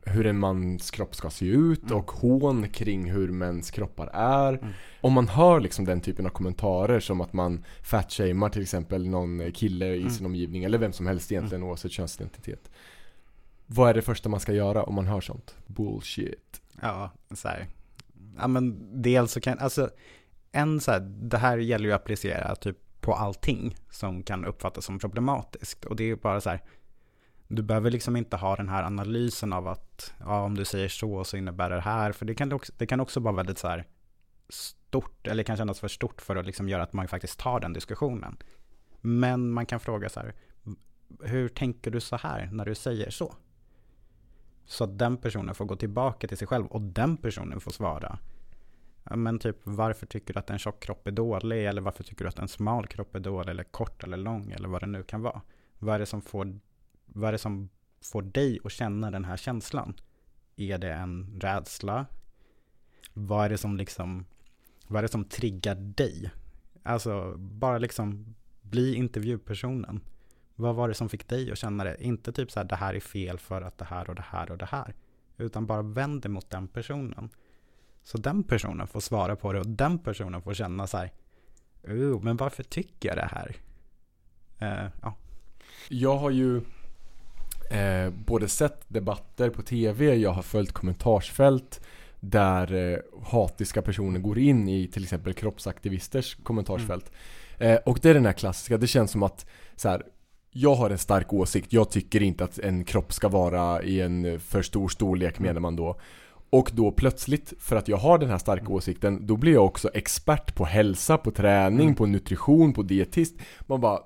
hur 0.09 0.27
en 0.27 0.39
mans 0.39 0.91
kropp 0.91 1.15
ska 1.15 1.31
se 1.31 1.47
ut 1.47 1.83
mm. 1.83 1.97
och 1.99 2.11
hån 2.11 2.69
kring 2.69 3.11
hur 3.11 3.29
mäns 3.29 3.71
kroppar 3.71 4.11
är. 4.13 4.53
Mm. 4.53 4.73
Om 5.01 5.13
man 5.13 5.29
hör 5.29 5.61
liksom 5.61 5.85
den 5.85 6.01
typen 6.01 6.27
av 6.27 6.31
kommentarer 6.31 7.01
som 7.01 7.21
att 7.21 7.33
man 7.33 7.65
fatshamear 7.83 8.49
till 8.49 8.63
exempel 8.63 9.09
någon 9.09 9.53
kille 9.53 9.87
i 9.87 10.01
mm. 10.01 10.11
sin 10.11 10.27
omgivning 10.27 10.65
eller 10.65 10.79
vem 10.79 10.93
som 10.93 11.07
helst 11.07 11.33
egentligen 11.33 11.63
mm. 11.63 11.71
oavsett 11.71 11.93
könsidentitet. 11.93 12.71
Vad 13.67 13.91
är 13.91 13.95
det 13.95 14.03
första 14.03 14.29
man 14.29 14.41
ska 14.41 14.53
göra 14.53 14.83
om 14.83 14.95
man 14.95 15.07
hör 15.07 15.21
sånt? 15.21 15.55
Bullshit. 15.67 16.63
Ja, 16.83 17.11
så 17.35 17.49
här. 17.49 17.67
Ja 18.39 18.49
men 18.49 18.89
dels 19.03 19.33
så 19.33 19.41
kan, 19.41 19.59
alltså 19.59 19.91
en 20.53 20.81
så 20.81 20.93
här, 20.93 21.01
det 21.01 21.39
här 21.39 21.59
gäller 21.59 21.85
ju 21.85 21.93
att 21.93 22.01
applicera 22.01 22.55
typ 22.55 22.77
på 23.01 23.15
allting 23.15 23.77
som 23.91 24.23
kan 24.23 24.45
uppfattas 24.45 24.85
som 24.85 24.99
problematiskt. 24.99 25.85
Och 25.85 25.97
det 25.97 26.03
är 26.03 26.07
ju 26.07 26.17
bara 26.17 26.41
så 26.41 26.51
här, 26.51 26.63
du 27.49 27.63
behöver 27.63 27.91
liksom 27.91 28.17
inte 28.17 28.37
ha 28.37 28.57
den 28.57 28.69
här 28.69 28.83
analysen 28.83 29.53
av 29.53 29.69
att 29.69 30.15
ja, 30.21 30.43
om 30.43 30.55
du 30.55 30.65
säger 30.65 30.89
så 30.89 31.25
så 31.25 31.37
innebär 31.37 31.71
det 31.71 31.81
här. 31.81 32.13
För 32.13 32.27
det 32.27 32.35
kan 32.35 32.53
också, 32.53 32.73
det 32.77 32.87
kan 32.87 33.01
också 33.01 33.21
vara 33.21 33.35
väldigt 33.35 33.59
så 33.59 33.69
här 33.69 33.87
stort, 34.49 35.27
eller 35.27 35.43
kan 35.43 35.57
kännas 35.57 35.81
för 35.81 35.89
stort 35.89 36.21
för 36.21 36.37
att 36.37 36.47
liksom 36.47 36.69
göra 36.69 36.83
att 36.83 36.93
man 36.93 37.09
faktiskt 37.09 37.39
tar 37.39 37.61
den 37.61 37.73
diskussionen. 37.73 38.37
Men 39.01 39.51
man 39.51 39.67
kan 39.67 39.81
fråga 39.81 40.09
så 40.09 40.21
här, 40.21 40.35
hur 41.23 41.49
tänker 41.49 41.91
du 41.91 42.01
så 42.01 42.17
här 42.17 42.49
när 42.53 42.65
du 42.65 42.75
säger 42.75 43.11
så? 43.11 43.35
Så 44.65 44.85
att 44.85 44.99
den 44.99 45.17
personen 45.17 45.55
får 45.55 45.65
gå 45.65 45.77
tillbaka 45.77 46.29
till 46.29 46.37
sig 46.37 46.49
själv 46.49 46.67
och 46.67 46.81
den 46.81 47.17
personen 47.17 47.61
får 47.61 47.71
svara 47.71 48.19
men 49.17 49.39
typ 49.39 49.57
varför 49.65 50.07
tycker 50.07 50.35
du 50.35 50.41
att 50.41 50.51
en 50.51 50.59
tjock 50.59 50.83
kropp 50.83 51.07
är 51.07 51.11
dålig? 51.11 51.67
Eller 51.67 51.81
varför 51.81 52.05
tycker 52.05 52.25
du 52.25 52.29
att 52.29 52.39
en 52.39 52.49
smal 52.49 52.87
kropp 52.87 53.15
är 53.15 53.21
dålig? 53.21 53.51
Eller 53.51 53.65
kort 53.65 54.05
eller 54.05 54.17
lång? 54.17 54.53
Eller 54.53 54.69
vad 54.69 54.83
det 54.83 54.87
nu 54.87 55.03
kan 55.03 55.23
vara. 55.23 55.43
Vad 55.79 55.95
är 55.95 55.99
det 55.99 56.07
som 56.07 56.23
får, 56.23 56.59
vad 57.07 57.29
är 57.29 57.33
det 57.33 57.39
som 57.39 57.69
får 58.01 58.23
dig 58.23 58.59
att 58.65 58.73
känna 58.73 59.11
den 59.11 59.25
här 59.25 59.37
känslan? 59.37 59.95
Är 60.57 60.79
det 60.79 60.93
en 60.93 61.41
rädsla? 61.41 62.07
Vad 63.13 63.45
är 63.45 63.49
det 63.49 63.59
som 63.59 63.77
liksom, 63.77 64.27
vad 64.87 64.99
är 64.99 65.03
det 65.03 65.09
som 65.09 65.25
triggar 65.25 65.75
dig? 65.75 66.31
Alltså, 66.83 67.35
bara 67.39 67.79
liksom 67.79 68.35
bli 68.61 68.95
intervjupersonen. 68.95 70.01
Vad 70.55 70.75
var 70.75 70.89
det 70.89 70.95
som 70.95 71.09
fick 71.09 71.29
dig 71.29 71.53
att 71.53 71.59
känna 71.59 71.85
det? 71.85 72.05
Inte 72.05 72.33
typ 72.33 72.51
så 72.51 72.61
här, 72.61 72.65
det 72.65 72.77
här 72.77 72.95
är 72.95 73.01
fel 73.01 73.39
för 73.39 73.63
att 73.63 73.79
det 73.79 73.85
här 73.85 74.09
och 74.09 74.15
det 74.15 74.25
här 74.27 74.51
och 74.51 74.59
det 74.59 74.67
här. 74.67 74.95
Utan 75.37 75.67
bara 75.67 75.83
vänd 75.83 76.23
dig 76.23 76.31
mot 76.31 76.51
den 76.51 76.69
personen. 76.69 77.31
Så 78.09 78.19
den 78.19 78.43
personen 78.43 78.87
får 78.87 79.01
svara 79.01 79.37
på 79.37 79.53
det 79.53 79.61
och 79.61 79.67
den 79.67 79.99
personen 79.99 80.43
får 80.43 80.55
känna 80.55 80.87
så 80.87 80.97
här, 80.97 81.13
oh, 81.83 82.23
men 82.23 82.37
varför 82.37 82.63
tycker 82.63 83.09
jag 83.09 83.17
det 83.17 83.31
här? 83.33 83.57
Uh, 84.63 84.91
ja. 85.03 85.15
Jag 85.89 86.17
har 86.17 86.31
ju 86.31 86.57
eh, 87.71 88.11
både 88.11 88.49
sett 88.49 88.81
debatter 88.89 89.51
på 89.51 89.63
tv, 89.63 90.15
jag 90.15 90.31
har 90.31 90.43
följt 90.43 90.73
kommentarsfält 90.73 91.81
där 92.21 92.73
eh, 92.75 92.99
hatiska 93.23 93.83
personer 93.83 94.21
går 94.21 94.39
in 94.39 94.69
i 94.69 94.89
till 94.89 95.03
exempel 95.03 95.33
kroppsaktivisters 95.33 96.35
kommentarsfält. 96.35 97.13
Mm. 97.59 97.73
Eh, 97.73 97.81
och 97.87 97.99
det 98.03 98.11
är 98.11 98.15
den 98.15 98.27
här 98.27 98.33
klassiska, 98.33 98.79
det 98.79 98.87
känns 98.87 99.11
som 99.11 99.23
att 99.23 99.47
så 99.77 99.89
här, 99.89 100.03
jag 100.51 100.75
har 100.75 100.91
en 100.91 100.99
stark 100.99 101.33
åsikt, 101.33 101.73
jag 101.73 101.91
tycker 101.91 102.23
inte 102.23 102.45
att 102.45 102.59
en 102.59 102.85
kropp 102.85 103.13
ska 103.13 103.29
vara 103.29 103.83
i 103.83 104.01
en 104.01 104.41
för 104.41 104.63
stor 104.63 104.89
storlek 104.89 105.39
menar 105.39 105.61
man 105.61 105.77
då. 105.77 106.01
Och 106.51 106.71
då 106.73 106.93
plötsligt, 106.93 107.53
för 107.59 107.77
att 107.77 107.89
jag 107.89 107.97
har 107.97 108.19
den 108.19 108.31
här 108.31 108.39
starka 108.39 108.61
mm. 108.61 108.73
åsikten, 108.73 109.27
då 109.27 109.37
blir 109.37 109.53
jag 109.53 109.65
också 109.65 109.91
expert 109.95 110.55
på 110.55 110.65
hälsa, 110.65 111.19
på 111.19 111.31
träning, 111.31 111.87
mm. 111.87 111.95
på 111.95 112.07
nutrition, 112.07 112.73
på 112.73 112.83
dietist. 112.83 113.35
Man 113.61 113.81
bara 113.81 114.01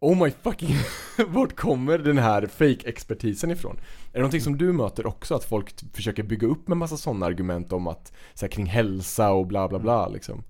Oh 0.00 0.24
my 0.24 0.30
fucking, 0.30 0.76
vart 1.28 1.56
kommer 1.56 1.98
den 1.98 2.18
här 2.18 2.46
fake-expertisen 2.46 3.50
ifrån? 3.50 3.76
Är 4.06 4.12
det 4.12 4.18
någonting 4.18 4.40
som 4.40 4.58
du 4.58 4.72
möter 4.72 5.06
också? 5.06 5.34
Att 5.34 5.44
folk 5.44 5.94
försöker 5.94 6.22
bygga 6.22 6.46
upp 6.46 6.68
med 6.68 6.76
massa 6.76 6.96
sådana 6.96 7.26
argument 7.26 7.72
om 7.72 7.86
att, 7.86 8.12
så 8.34 8.46
här, 8.46 8.50
kring 8.50 8.66
hälsa 8.66 9.30
och 9.30 9.46
bla 9.46 9.68
bla 9.68 9.78
bla 9.78 10.08
liksom? 10.08 10.44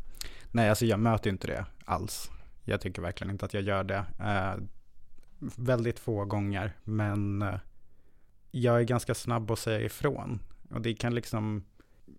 Nej, 0.51 0.69
alltså 0.69 0.87
jag 0.87 1.01
möter 1.01 1.31
inte 1.31 1.47
det 1.47 1.67
alls. 1.85 2.31
Jag 2.65 2.81
tycker 2.81 3.03
verkligen 3.03 3.31
inte 3.31 3.45
att 3.45 3.55
jag 3.55 3.63
gör 3.63 3.85
det. 3.85 4.05
Eh, 4.21 4.63
väldigt 5.57 5.99
få 5.99 6.25
gånger, 6.25 6.77
men 6.85 7.43
eh, 7.43 7.55
jag 8.51 8.81
är 8.81 8.85
ganska 8.85 9.15
snabb 9.15 9.51
att 9.51 9.59
säga 9.59 9.81
ifrån. 9.81 10.41
Och 10.69 10.81
det 10.81 10.95
kan 10.95 11.15
liksom, 11.15 11.65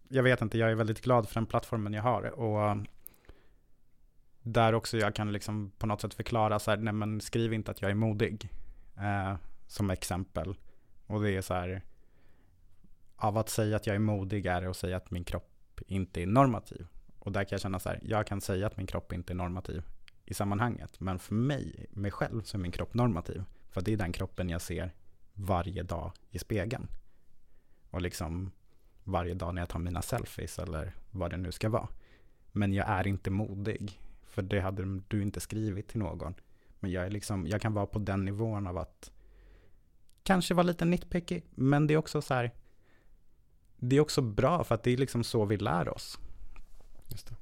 jag 0.08 0.24
vet 0.24 0.42
inte, 0.42 0.58
jag 0.58 0.72
är 0.72 0.76
väldigt 0.76 1.02
glad 1.02 1.28
för 1.28 1.36
den 1.36 1.46
plattformen 1.46 1.94
jag 1.94 2.04
har. 2.04 2.24
Och 2.24 2.70
eh, 2.70 2.76
där 4.42 4.74
också 4.74 4.98
jag 4.98 5.16
kan 5.16 5.32
liksom 5.32 5.72
på 5.78 5.88
något 5.88 6.02
sätt 6.02 6.14
förklara 6.14 6.60
så 6.60 6.72
här, 6.72 6.78
nej 6.78 6.94
men 6.94 7.22
skriv 7.22 7.54
inte 7.54 7.72
att 7.72 7.82
jag 7.82 7.92
är 7.92 7.96
modig. 7.96 8.50
Eh, 8.98 9.36
som 9.70 9.90
exempel. 9.90 10.56
Och 11.08 11.22
det 11.22 11.32
är 11.32 11.42
så 11.42 11.54
här, 11.54 11.82
av 13.16 13.38
att 13.38 13.50
säga 13.50 13.76
att 13.76 13.88
jag 13.88 13.96
är 13.96 14.00
modig 14.00 14.46
är 14.46 14.62
det 14.62 14.70
att 14.70 14.78
säga 14.78 14.98
att 14.98 15.12
min 15.12 15.24
kropp 15.24 15.82
inte 15.88 16.22
är 16.22 16.28
normativ. 16.28 16.88
Och 17.20 17.32
där 17.32 17.44
kan 17.44 17.50
jag 17.52 17.62
känna 17.62 17.80
så 17.80 17.90
här, 17.90 18.00
jag 18.04 18.28
kan 18.28 18.42
säga 18.42 18.68
att 18.68 18.78
min 18.78 18.88
kropp 18.88 19.14
inte 19.14 19.34
är 19.34 19.36
normativ. 19.36 19.84
i 20.26 20.34
sammanhanget. 20.34 21.00
Men 21.00 21.20
för 21.20 21.36
mig, 21.36 21.86
mig 21.90 22.12
själv, 22.12 22.42
så 22.42 22.58
är 22.58 22.60
min 22.60 22.72
kropp 22.72 22.94
normativ. 22.94 23.44
För 23.70 23.82
det 23.82 23.94
är 23.94 23.98
den 23.98 24.12
kroppen 24.12 24.50
jag 24.50 24.62
ser 24.62 24.94
varje 25.34 25.84
dag 25.84 26.12
i 26.30 26.40
spegeln. 26.40 26.88
Och 27.90 28.02
liksom 28.02 28.52
varje 29.04 29.34
dag 29.34 29.56
när 29.56 29.62
jag 29.62 29.70
tar 29.70 29.80
mina 29.80 30.02
selfies 30.02 30.60
eller 30.60 30.96
vad 31.12 31.32
det 31.32 31.38
nu 31.38 31.52
ska 31.52 31.70
vara. 31.70 31.88
Men 32.52 32.74
jag 32.74 32.90
är 32.90 33.08
inte 33.08 33.30
modig. 33.30 34.00
För 34.24 34.42
det 34.42 34.60
hade 34.60 35.02
du 35.08 35.22
inte 35.22 35.40
skrivit 35.40 35.88
till 35.88 36.00
någon. 36.00 36.34
Men 36.80 36.92
jag, 36.92 37.06
är 37.06 37.10
liksom, 37.10 37.48
jag 37.48 37.62
kan 37.62 37.74
vara 37.74 37.86
på 37.86 38.00
den 38.00 38.26
nivån 38.26 38.68
av 38.68 38.78
att 38.78 39.12
kanske 40.24 40.54
vara 40.54 40.64
lite 40.64 40.86
nitpicky. 40.86 41.42
Men 41.50 41.88
det 41.88 41.94
är 41.94 41.98
också 41.98 42.22
så 42.22 42.34
här. 42.34 42.52
Det 43.78 43.96
är 43.96 44.00
också 44.00 44.22
bra 44.22 44.64
för 44.64 44.76
att 44.76 44.84
det 44.84 44.92
är 44.92 44.98
liksom 44.98 45.24
så 45.24 45.46
vi 45.46 45.58
lär 45.58 45.90
oss. 45.90 46.20
Just 47.08 47.28
det. 47.28 47.36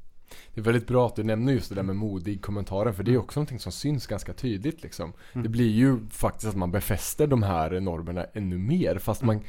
Det 0.53 0.59
är 0.59 0.63
väldigt 0.63 0.87
bra 0.87 1.07
att 1.07 1.15
du 1.15 1.23
nämner 1.23 1.53
just 1.53 1.69
det 1.69 1.75
där 1.75 1.83
med 1.83 1.95
modig 1.95 2.41
kommentaren 2.41 2.93
för 2.93 3.03
det 3.03 3.13
är 3.13 3.17
också 3.17 3.39
någonting 3.39 3.59
som 3.59 3.71
syns 3.71 4.07
ganska 4.07 4.33
tydligt 4.33 4.83
liksom. 4.83 5.13
Mm. 5.33 5.43
Det 5.43 5.49
blir 5.49 5.69
ju 5.69 5.99
faktiskt 6.09 6.47
att 6.47 6.55
man 6.55 6.71
befäster 6.71 7.27
de 7.27 7.43
här 7.43 7.79
normerna 7.79 8.25
ännu 8.33 8.57
mer 8.57 8.97
fast 8.99 9.21
man 9.21 9.43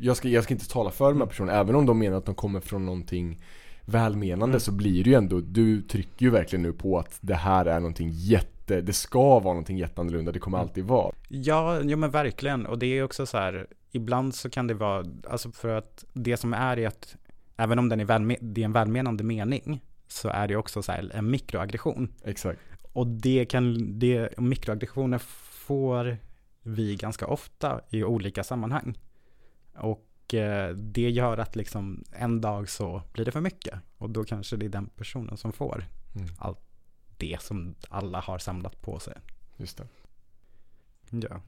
jag 0.00 0.16
ska, 0.16 0.28
jag 0.28 0.44
ska 0.44 0.54
inte 0.54 0.68
tala 0.68 0.90
för 0.90 1.08
de 1.12 1.20
här 1.20 1.26
personerna, 1.26 1.58
även 1.58 1.74
om 1.74 1.86
de 1.86 1.98
menar 1.98 2.16
att 2.16 2.26
de 2.26 2.34
kommer 2.34 2.60
från 2.60 2.86
någonting 2.86 3.40
välmenande 3.84 4.44
Mm. 4.54 4.60
så 4.60 4.72
blir 4.72 5.04
det 5.04 5.10
ju 5.10 5.16
ändå, 5.16 5.40
du 5.40 5.82
trycker 5.82 6.24
ju 6.26 6.30
verkligen 6.30 6.62
nu 6.62 6.72
på 6.72 6.98
att 6.98 7.18
det 7.20 7.34
här 7.34 7.66
är 7.66 7.80
någonting 7.80 8.10
jätte, 8.12 8.80
det 8.80 8.92
ska 8.92 9.20
vara 9.22 9.42
någonting 9.54 9.78
jätteannorlunda, 9.78 10.32
det 10.32 10.38
kommer 10.38 10.58
Mm. 10.58 10.68
alltid 10.68 10.84
vara. 10.84 11.12
Ja, 11.28 11.80
jo 11.82 11.96
men 11.98 12.10
verkligen. 12.10 12.66
Och 12.66 12.78
det 12.78 12.86
är 12.86 13.02
också 13.04 13.26
så 13.26 13.38
här, 13.38 13.66
ibland 13.90 14.34
så 14.34 14.50
kan 14.50 14.66
det 14.66 14.74
vara, 14.74 15.04
alltså 15.30 15.52
för 15.52 15.68
att 15.68 16.04
det 16.12 16.36
som 16.36 16.54
är 16.54 16.78
i 16.78 16.86
att, 16.86 17.16
även 17.56 17.78
om 17.78 17.88
den 17.88 18.00
är 18.00 18.04
välme- 18.04 18.38
det 18.40 18.60
är 18.60 18.64
en 18.64 18.72
välmenande 18.72 19.24
mening, 19.24 19.80
så 20.08 20.28
är 20.28 20.48
det 20.48 20.56
också 20.56 20.82
så 20.82 20.92
här 20.92 21.10
en 21.14 21.30
mikroaggression. 21.30 22.08
Exakt. 22.24 22.60
Och 22.92 23.06
det 23.06 23.44
kan, 23.44 23.98
det, 23.98 24.38
mikroaggressioner 24.38 25.18
får 25.66 26.16
vi 26.62 26.96
ganska 26.96 27.26
ofta 27.26 27.80
i 27.90 28.04
olika 28.04 28.44
sammanhang. 28.44 28.98
Och 29.74 30.34
eh, 30.34 30.74
det 30.74 31.10
gör 31.10 31.38
att 31.38 31.56
liksom 31.56 32.04
en 32.12 32.40
dag 32.40 32.68
så 32.68 33.02
blir 33.12 33.24
det 33.24 33.30
för 33.32 33.40
mycket. 33.40 33.74
Och 33.98 34.10
då 34.10 34.24
kanske 34.24 34.56
det 34.56 34.66
är 34.66 34.70
den 34.70 34.86
personen 34.86 35.36
som 35.36 35.52
får 35.52 35.84
Mm. 36.16 36.28
allt 36.38 36.60
det 37.16 37.36
som 37.40 37.74
alla 37.88 38.20
har 38.20 38.38
samlat 38.38 38.82
på 38.82 38.98
sig. 38.98 39.14
Just 39.56 39.78
det. 39.78 39.86
Ja, 41.10 41.40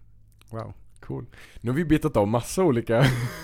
wow. 0.50 0.72
Cool. 1.00 1.26
Nu 1.60 1.70
har 1.70 1.76
vi 1.76 1.84
betat 1.84 2.16
av 2.16 2.28
massa 2.28 2.62
olika 2.62 2.94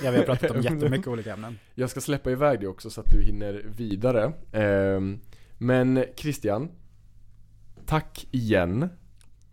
Ja, 0.04 0.10
vi 0.10 0.16
har 0.16 0.24
pratat 0.24 0.50
om 0.50 0.60
jättemycket 0.62 1.06
olika 1.06 1.32
ämnen. 1.32 1.58
Jag 1.74 1.90
ska 1.90 2.00
släppa 2.00 2.30
iväg 2.30 2.60
det 2.60 2.66
också 2.66 2.90
så 2.90 3.00
att 3.00 3.10
du 3.10 3.22
hinner 3.22 3.64
vidare. 3.76 4.32
Ehm, 4.52 5.20
men 5.58 6.04
Christian, 6.16 6.70
tack 7.86 8.26
igen 8.30 8.88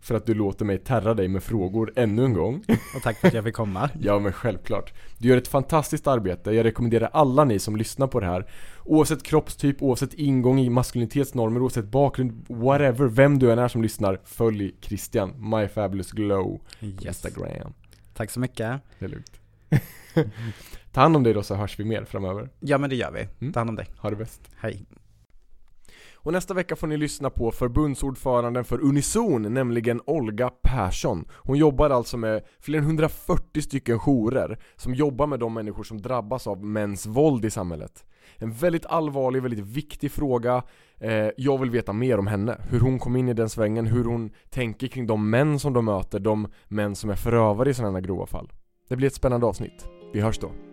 för 0.00 0.14
att 0.14 0.26
du 0.26 0.34
låter 0.34 0.64
mig 0.64 0.78
terra 0.78 1.14
dig 1.14 1.28
med 1.28 1.42
frågor 1.42 1.92
ännu 1.96 2.24
en 2.24 2.32
gång. 2.32 2.64
Och 2.96 3.02
tack 3.02 3.16
för 3.20 3.28
att 3.28 3.34
jag 3.34 3.44
fick 3.44 3.54
komma. 3.54 3.90
Ja 4.00 4.18
men 4.18 4.32
självklart. 4.32 4.92
Du 5.18 5.28
gör 5.28 5.36
ett 5.36 5.48
fantastiskt 5.48 6.06
arbete. 6.06 6.50
Jag 6.52 6.64
rekommenderar 6.64 7.10
alla 7.12 7.44
ni 7.44 7.58
som 7.58 7.76
lyssnar 7.76 8.06
på 8.06 8.20
det 8.20 8.26
här, 8.26 8.50
oavsett 8.84 9.22
kroppstyp, 9.22 9.82
oavsett 9.82 10.14
ingång 10.14 10.60
i 10.60 10.70
maskulinitetsnormer, 10.70 11.62
oavsett 11.62 11.84
bakgrund, 11.84 12.46
whatever, 12.48 13.06
vem 13.06 13.38
du 13.38 13.52
än 13.52 13.58
är 13.58 13.68
som 13.68 13.82
lyssnar, 13.82 14.20
följ 14.24 14.74
Christian, 14.80 15.50
My 15.50 15.68
Fabulous 15.68 16.12
Glow, 16.12 16.60
Yes. 16.80 17.04
Instagram. 17.04 17.72
Tack 18.14 18.30
så 18.30 18.40
mycket. 18.40 18.80
Det 18.98 19.04
är 19.04 19.08
lugnt. 19.08 19.32
Ta 20.92 21.00
hand 21.00 21.16
om 21.16 21.22
dig 21.22 21.34
då 21.34 21.42
så 21.42 21.54
hörs 21.54 21.80
vi 21.80 21.84
mer 21.84 22.04
framöver. 22.04 22.48
Ja, 22.60 22.78
men 22.78 22.90
det 22.90 22.96
gör 22.96 23.10
vi. 23.10 23.28
Mm. 23.40 23.52
Ta 23.52 23.60
hand 23.60 23.70
om 23.70 23.76
dig. 23.76 23.86
Ha 23.98 24.10
det 24.10 24.16
bäst. 24.16 24.40
Hej. 24.56 24.84
Och 26.28 26.34
nästa 26.34 26.54
vecka 26.54 26.76
får 26.76 26.86
ni 26.86 26.96
lyssna 26.96 27.30
på 27.30 27.50
förbundsordföranden 27.50 28.64
för 28.64 28.80
Unison, 28.80 29.54
nämligen 29.54 30.00
Olga 30.06 30.50
Persson. 30.50 31.24
Hon 31.30 31.58
jobbar 31.58 31.90
alltså 31.90 32.16
med 32.16 32.42
fler 32.60 32.78
än 32.78 32.84
140 32.84 33.62
stycken 33.62 33.98
jourer 33.98 34.58
som 34.76 34.94
jobbar 34.94 35.26
med 35.26 35.40
de 35.40 35.54
människor 35.54 35.82
som 35.82 36.02
drabbas 36.02 36.46
av 36.46 36.64
mäns 36.64 37.06
våld 37.06 37.44
i 37.44 37.50
samhället. 37.50 38.04
En 38.36 38.52
väldigt 38.52 38.86
allvarlig, 38.86 39.42
väldigt 39.42 39.66
viktig 39.66 40.12
fråga. 40.12 40.62
Eh, 41.00 41.28
jag 41.36 41.58
vill 41.58 41.70
veta 41.70 41.92
mer 41.92 42.18
om 42.18 42.26
henne, 42.26 42.60
hur 42.70 42.80
hon 42.80 42.98
kom 42.98 43.16
in 43.16 43.28
i 43.28 43.34
den 43.34 43.48
svängen, 43.48 43.86
hur 43.86 44.04
hon 44.04 44.30
tänker 44.50 44.86
kring 44.86 45.06
de 45.06 45.30
män 45.30 45.58
som 45.58 45.72
de 45.72 45.84
möter, 45.84 46.18
de 46.18 46.48
män 46.66 46.96
som 46.96 47.10
är 47.10 47.16
förövare 47.16 47.70
i 47.70 47.74
sådana 47.74 47.98
här 47.98 48.04
grova 48.04 48.26
fall. 48.26 48.52
Det 48.88 48.96
blir 48.96 49.06
ett 49.06 49.14
spännande 49.14 49.46
avsnitt. 49.46 49.86
Vi 50.12 50.20
hörs 50.20 50.38
då. 50.38 50.67